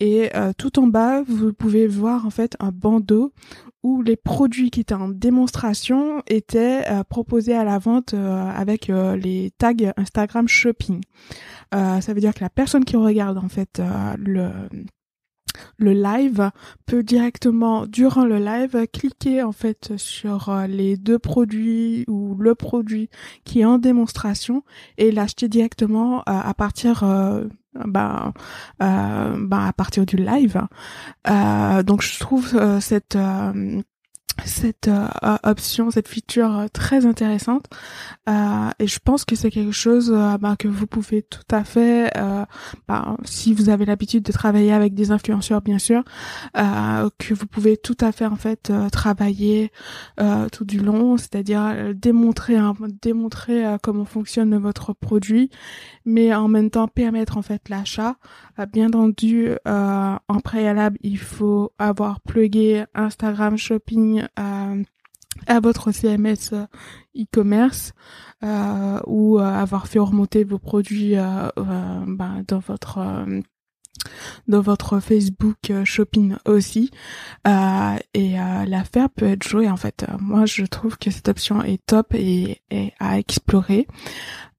et 0.00 0.30
euh, 0.34 0.52
tout 0.56 0.78
en 0.78 0.86
bas 0.86 1.22
vous 1.22 1.52
pouvez 1.52 1.86
voir 1.86 2.26
en 2.26 2.30
fait 2.30 2.56
un 2.60 2.70
bandeau 2.70 3.32
où 3.82 4.02
les 4.02 4.16
produits 4.16 4.70
qui 4.70 4.80
étaient 4.80 4.94
en 4.94 5.08
démonstration 5.08 6.22
étaient 6.28 6.84
proposés 7.08 7.54
à 7.54 7.64
la 7.64 7.78
vente 7.78 8.14
avec 8.14 8.86
les 8.86 9.50
tags 9.58 9.92
Instagram 9.96 10.46
Shopping. 10.46 11.00
ça 11.72 12.00
veut 12.08 12.20
dire 12.20 12.32
que 12.32 12.44
la 12.44 12.50
personne 12.50 12.84
qui 12.84 12.96
regarde 12.96 13.38
en 13.38 13.48
fait 13.48 13.82
le 14.18 14.50
le 15.78 15.92
live 15.92 16.50
peut 16.86 17.02
directement 17.02 17.86
durant 17.86 18.24
le 18.24 18.38
live 18.38 18.86
cliquer 18.92 19.42
en 19.42 19.52
fait 19.52 19.92
sur 19.96 20.48
euh, 20.48 20.66
les 20.66 20.96
deux 20.96 21.18
produits 21.18 22.04
ou 22.08 22.36
le 22.38 22.54
produit 22.54 23.08
qui 23.44 23.60
est 23.60 23.64
en 23.64 23.78
démonstration 23.78 24.62
et 24.98 25.10
l'acheter 25.10 25.48
directement 25.48 26.20
euh, 26.20 26.22
à 26.26 26.54
partir 26.54 27.02
euh, 27.04 27.44
bah, 27.86 28.32
bah, 28.78 29.66
à 29.66 29.72
partir 29.72 30.04
du 30.04 30.16
live. 30.16 30.60
Donc 31.24 32.02
je 32.02 32.18
trouve 32.18 32.80
cette 32.80 33.16
cette 34.44 34.88
euh, 34.88 35.06
option, 35.42 35.90
cette 35.90 36.08
feature 36.08 36.58
euh, 36.58 36.66
très 36.72 37.06
intéressante 37.06 37.66
euh, 38.28 38.70
et 38.78 38.86
je 38.86 38.98
pense 38.98 39.24
que 39.24 39.36
c'est 39.36 39.50
quelque 39.50 39.72
chose 39.72 40.10
bah, 40.40 40.56
que 40.58 40.68
vous 40.68 40.86
pouvez 40.86 41.22
tout 41.22 41.40
à 41.50 41.64
fait, 41.64 42.12
bah, 42.88 43.16
si 43.24 43.52
vous 43.52 43.68
avez 43.68 43.84
l'habitude 43.84 44.22
de 44.22 44.32
travailler 44.32 44.72
avec 44.72 44.94
des 44.94 45.10
influenceurs 45.10 45.60
bien 45.60 45.78
sûr, 45.78 46.02
que 46.54 47.34
vous 47.34 47.46
pouvez 47.46 47.76
tout 47.76 47.96
à 48.00 48.12
fait 48.12 48.26
en 48.26 48.36
fait 48.36 48.72
travailler 48.92 49.70
tout 50.52 50.64
du 50.64 50.78
long, 50.78 51.16
c'est-à-dire 51.16 51.94
démontrer 51.94 52.56
démontrer 53.02 53.64
comment 53.82 54.04
fonctionne 54.04 54.56
votre 54.58 54.92
produit, 54.92 55.50
mais 56.04 56.34
en 56.34 56.48
même 56.48 56.70
temps 56.70 56.88
permettre 56.88 57.36
en 57.36 57.42
fait 57.42 57.68
l'achat. 57.68 58.16
bien 58.72 58.88
entendu, 58.88 59.50
en 59.66 60.40
préalable, 60.44 60.98
il 61.02 61.18
faut 61.18 61.72
avoir 61.78 62.20
plugué 62.20 62.84
Instagram 62.94 63.56
Shopping 63.56 64.21
à, 64.36 65.60
votre 65.60 65.92
CMS 65.92 66.52
euh, 66.52 66.66
e-commerce 67.16 67.92
euh, 68.42 69.00
ou 69.06 69.38
euh, 69.38 69.42
avoir 69.42 69.86
fait 69.86 69.98
remonter 69.98 70.44
vos 70.44 70.58
produits 70.58 71.14
ben, 71.14 72.44
dans 72.46 72.58
votre 72.58 72.98
dans 74.48 74.60
votre 74.60 75.00
Facebook 75.00 75.72
Shopping 75.84 76.34
aussi 76.46 76.90
et 77.44 78.36
l'affaire 78.66 79.10
peut 79.10 79.26
être 79.26 79.46
jouée 79.46 79.68
en 79.70 79.76
fait. 79.76 80.06
Moi 80.20 80.46
je 80.46 80.64
trouve 80.64 80.98
que 80.98 81.10
cette 81.10 81.28
option 81.28 81.62
est 81.62 81.84
top 81.86 82.14
et, 82.14 82.62
et 82.70 82.92
à 83.00 83.18
explorer. 83.18 83.86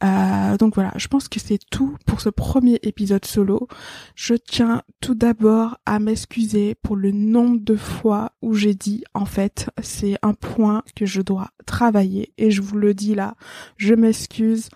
Euh, 0.04 0.58
donc 0.58 0.76
voilà, 0.76 0.92
je 0.98 1.08
pense 1.08 1.30
que 1.30 1.40
c'est 1.40 1.60
tout 1.72 1.98
pour 2.06 2.20
ce 2.20 2.30
premier 2.30 2.80
épisode 2.84 3.26
solo. 3.26 3.68
Je 4.16 4.34
tiens 4.34 4.84
tout 5.00 5.16
d'abord 5.16 5.78
à 5.86 6.00
m'excuser 6.00 6.76
pour 6.76 6.96
le 6.96 7.12
nombre 7.12 7.60
de 7.62 7.76
fois 7.76 8.34
où 8.42 8.54
j'ai 8.54 8.74
dit 8.74 9.04
en 9.14 9.26
fait 9.26 9.70
c'est 9.82 10.18
un 10.22 10.34
point 10.34 10.84
que 10.96 11.06
je 11.06 11.22
dois 11.22 11.50
travailler 11.66 12.34
et 12.38 12.52
je 12.52 12.62
vous 12.62 12.78
le 12.78 12.94
dis 12.94 13.16
là, 13.16 13.36
je 13.78 13.94
m'excuse 13.94 14.70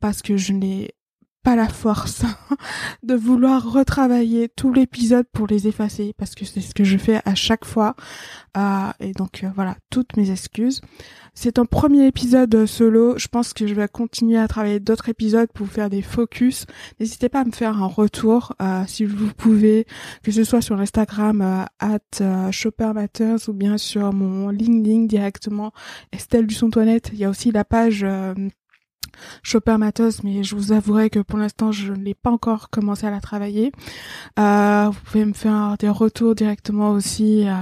parce 0.00 0.22
que 0.22 0.36
je 0.36 0.52
n'ai 0.52 0.92
pas 1.42 1.56
la 1.56 1.68
force 1.68 2.22
de 3.02 3.14
vouloir 3.14 3.72
retravailler 3.72 4.48
tout 4.48 4.72
l'épisode 4.72 5.26
pour 5.32 5.46
les 5.46 5.66
effacer 5.66 6.14
parce 6.16 6.34
que 6.34 6.44
c'est 6.44 6.60
ce 6.60 6.74
que 6.74 6.84
je 6.84 6.96
fais 6.96 7.20
à 7.24 7.34
chaque 7.34 7.64
fois. 7.64 7.94
Euh, 8.56 8.90
et 9.00 9.12
donc 9.12 9.42
euh, 9.42 9.50
voilà 9.54 9.76
toutes 9.90 10.16
mes 10.16 10.30
excuses. 10.30 10.80
C'est 11.34 11.58
un 11.58 11.64
premier 11.64 12.06
épisode 12.06 12.66
solo. 12.66 13.18
Je 13.18 13.26
pense 13.28 13.54
que 13.54 13.66
je 13.66 13.74
vais 13.74 13.88
continuer 13.88 14.38
à 14.38 14.46
travailler 14.46 14.80
d'autres 14.80 15.08
épisodes 15.08 15.48
pour 15.52 15.66
faire 15.66 15.90
des 15.90 16.02
focus. 16.02 16.66
N'hésitez 17.00 17.28
pas 17.28 17.40
à 17.40 17.44
me 17.44 17.52
faire 17.52 17.82
un 17.82 17.86
retour 17.86 18.54
euh, 18.60 18.84
si 18.86 19.04
vous 19.04 19.32
pouvez 19.34 19.86
que 20.22 20.30
ce 20.30 20.44
soit 20.44 20.60
sur 20.60 20.78
Instagram 20.78 21.66
at 21.80 22.50
Shopper 22.52 22.92
Matters 22.94 23.48
ou 23.48 23.52
bien 23.52 23.78
sur 23.78 24.12
mon 24.12 24.50
LinkedIn 24.50 25.06
directement 25.06 25.72
Estelle 26.12 26.46
Dusson-Toinette. 26.46 27.10
Il 27.12 27.18
y 27.18 27.24
a 27.24 27.30
aussi 27.30 27.50
la 27.50 27.64
page 27.64 28.06
Chopper 29.42 29.76
Matos, 29.78 30.22
mais 30.22 30.42
je 30.42 30.56
vous 30.56 30.72
avouerai 30.72 31.10
que 31.10 31.20
pour 31.20 31.38
l'instant, 31.38 31.72
je 31.72 31.92
n'ai 31.92 32.14
pas 32.14 32.30
encore 32.30 32.70
commencé 32.70 33.06
à 33.06 33.10
la 33.10 33.20
travailler. 33.20 33.72
Euh, 34.38 34.88
vous 34.90 35.00
pouvez 35.04 35.24
me 35.24 35.32
faire 35.32 35.76
des 35.78 35.88
retours 35.88 36.34
directement 36.34 36.90
aussi 36.90 37.46
euh, 37.48 37.52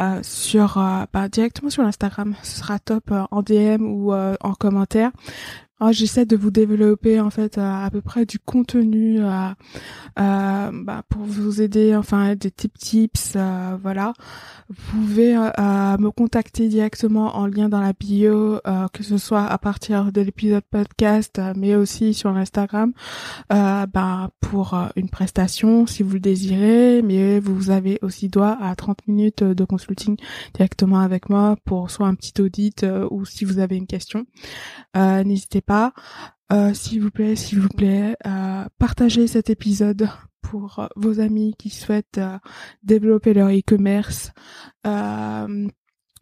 euh, 0.00 0.20
sur, 0.22 0.74
bah, 1.12 1.28
directement 1.28 1.70
sur 1.70 1.84
Instagram. 1.84 2.34
Ce 2.42 2.58
sera 2.58 2.78
top 2.78 3.12
en 3.30 3.42
DM 3.42 3.82
ou 3.82 4.12
en 4.12 4.54
commentaire. 4.54 5.10
Oh, 5.80 5.88
j'essaie 5.92 6.26
de 6.26 6.36
vous 6.36 6.50
développer 6.50 7.20
en 7.20 7.30
fait 7.30 7.58
à, 7.58 7.88
peu 7.90 8.00
près 8.00 8.26
du 8.26 8.38
contenu 8.38 9.20
bah, 10.16 11.02
pour 11.08 11.22
vous 11.22 11.62
aider, 11.62 11.94
enfin 11.96 12.34
des 12.34 12.50
tips 12.50 12.80
tips, 12.80 13.32
euh, 13.36 13.76
voilà. 13.80 14.12
Vous 14.68 14.74
pouvez 14.90 15.36
euh, 15.36 15.96
me 15.98 16.10
contacter 16.10 16.68
directement 16.68 17.36
en 17.36 17.46
lien 17.46 17.68
dans 17.68 17.80
la 17.80 17.92
bio, 17.92 18.60
euh, 18.66 18.88
que 18.92 19.02
ce 19.02 19.18
soit 19.18 19.44
à 19.44 19.58
partir 19.58 20.12
de 20.12 20.20
l'épisode 20.20 20.62
podcast, 20.70 21.40
mais 21.56 21.74
aussi 21.74 22.14
sur 22.14 22.36
Instagram, 22.36 22.92
bah, 23.48 24.30
pour 24.40 24.76
une 24.96 25.08
prestation 25.08 25.86
si 25.86 26.02
vous 26.02 26.14
le 26.14 26.20
désirez. 26.20 27.02
Mais 27.02 27.40
vous 27.40 27.70
avez 27.70 27.98
aussi 28.02 28.28
droit 28.28 28.56
à 28.60 28.74
30 28.74 29.06
minutes 29.08 29.42
de 29.42 29.64
consulting 29.64 30.16
directement 30.54 31.00
avec 31.00 31.28
moi 31.28 31.56
pour 31.64 31.90
soit 31.90 32.06
un 32.06 32.14
petit 32.14 32.40
audit 32.40 32.86
ou 33.10 33.24
si 33.24 33.44
vous 33.44 33.58
avez 33.58 33.76
une 33.76 33.86
question. 33.86 34.26
N'hésitez 34.94 35.60
pas. 35.60 35.69
S'il 36.72 37.02
vous 37.02 37.10
plaît, 37.10 37.36
s'il 37.36 37.60
vous 37.60 37.68
plaît, 37.68 38.16
partagez 38.78 39.26
cet 39.26 39.50
épisode 39.50 40.08
pour 40.50 40.88
vos 40.96 41.20
amis 41.20 41.54
qui 41.58 41.70
souhaitent 41.70 42.18
euh, 42.18 42.38
développer 42.82 43.34
leur 43.34 43.48
e-commerce. 43.50 44.32
Euh, 44.86 45.68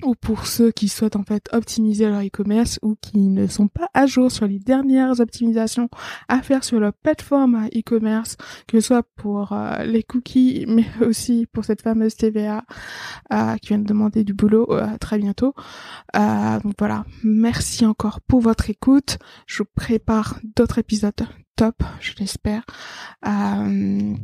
ou 0.04 0.14
pour 0.14 0.46
ceux 0.46 0.70
qui 0.70 0.88
souhaitent 0.88 1.16
en 1.16 1.24
fait 1.24 1.48
optimiser 1.52 2.08
leur 2.08 2.20
e-commerce 2.20 2.78
ou 2.82 2.96
qui 3.00 3.18
ne 3.18 3.46
sont 3.46 3.68
pas 3.68 3.88
à 3.94 4.06
jour 4.06 4.30
sur 4.30 4.46
les 4.46 4.58
dernières 4.58 5.20
optimisations 5.20 5.88
à 6.28 6.40
faire 6.42 6.64
sur 6.64 6.80
leur 6.80 6.92
plateforme 6.92 7.68
e-commerce, 7.74 8.36
que 8.66 8.80
ce 8.80 8.86
soit 8.86 9.02
pour 9.16 9.52
euh, 9.52 9.84
les 9.84 10.02
cookies, 10.02 10.64
mais 10.68 10.86
aussi 11.06 11.46
pour 11.52 11.64
cette 11.64 11.82
fameuse 11.82 12.16
TVA 12.16 12.64
qui 13.60 13.68
vient 13.68 13.78
de 13.78 13.84
demander 13.84 14.24
du 14.24 14.34
boulot 14.34 14.68
très 15.00 15.18
bientôt. 15.18 15.54
donc 16.14 16.74
voilà, 16.78 17.04
merci 17.22 17.86
encore 17.86 18.20
pour 18.20 18.40
votre 18.40 18.70
écoute. 18.70 19.18
Je 19.46 19.62
vous 19.62 19.68
prépare 19.74 20.40
d'autres 20.56 20.78
épisodes 20.78 21.26
top, 21.58 21.82
je 21.98 22.12
l'espère. 22.20 22.62
Euh, 23.26 24.14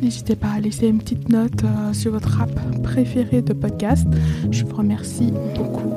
n'hésitez 0.00 0.36
pas 0.36 0.50
à 0.50 0.60
laisser 0.60 0.86
une 0.86 0.98
petite 0.98 1.28
note 1.28 1.64
euh, 1.64 1.92
sur 1.92 2.12
votre 2.12 2.40
app 2.40 2.52
préférée 2.84 3.42
de 3.42 3.52
podcast. 3.52 4.06
Je 4.52 4.64
vous 4.64 4.76
remercie 4.76 5.32
beaucoup. 5.56 5.92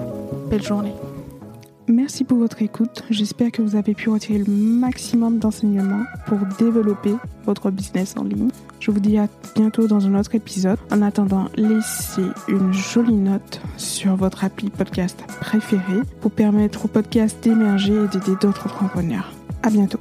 Belle 0.49 0.63
journée. 0.63 0.93
Merci 1.87 2.23
pour 2.23 2.39
votre 2.39 2.63
écoute. 2.63 3.03
J'espère 3.11 3.51
que 3.51 3.61
vous 3.61 3.75
avez 3.75 3.93
pu 3.93 4.09
retirer 4.09 4.39
le 4.39 4.51
maximum 4.51 5.37
d'enseignements 5.37 6.03
pour 6.25 6.39
développer 6.57 7.13
votre 7.45 7.69
business 7.69 8.15
en 8.17 8.23
ligne. 8.23 8.49
Je 8.79 8.89
vous 8.89 8.99
dis 8.99 9.19
à 9.19 9.27
bientôt 9.55 9.87
dans 9.87 10.07
un 10.07 10.19
autre 10.19 10.33
épisode. 10.33 10.79
En 10.91 11.03
attendant, 11.03 11.45
laissez 11.57 12.25
une 12.47 12.73
jolie 12.73 13.13
note 13.13 13.61
sur 13.77 14.15
votre 14.15 14.43
appli 14.45 14.71
podcast 14.71 15.23
préféré 15.41 16.01
pour 16.21 16.31
permettre 16.31 16.85
au 16.85 16.87
podcast 16.87 17.37
d'émerger 17.43 17.93
et 17.93 18.07
d'aider 18.07 18.35
d'autres 18.41 18.65
entrepreneurs. 18.65 19.31
À 19.61 19.69
bientôt. 19.69 19.99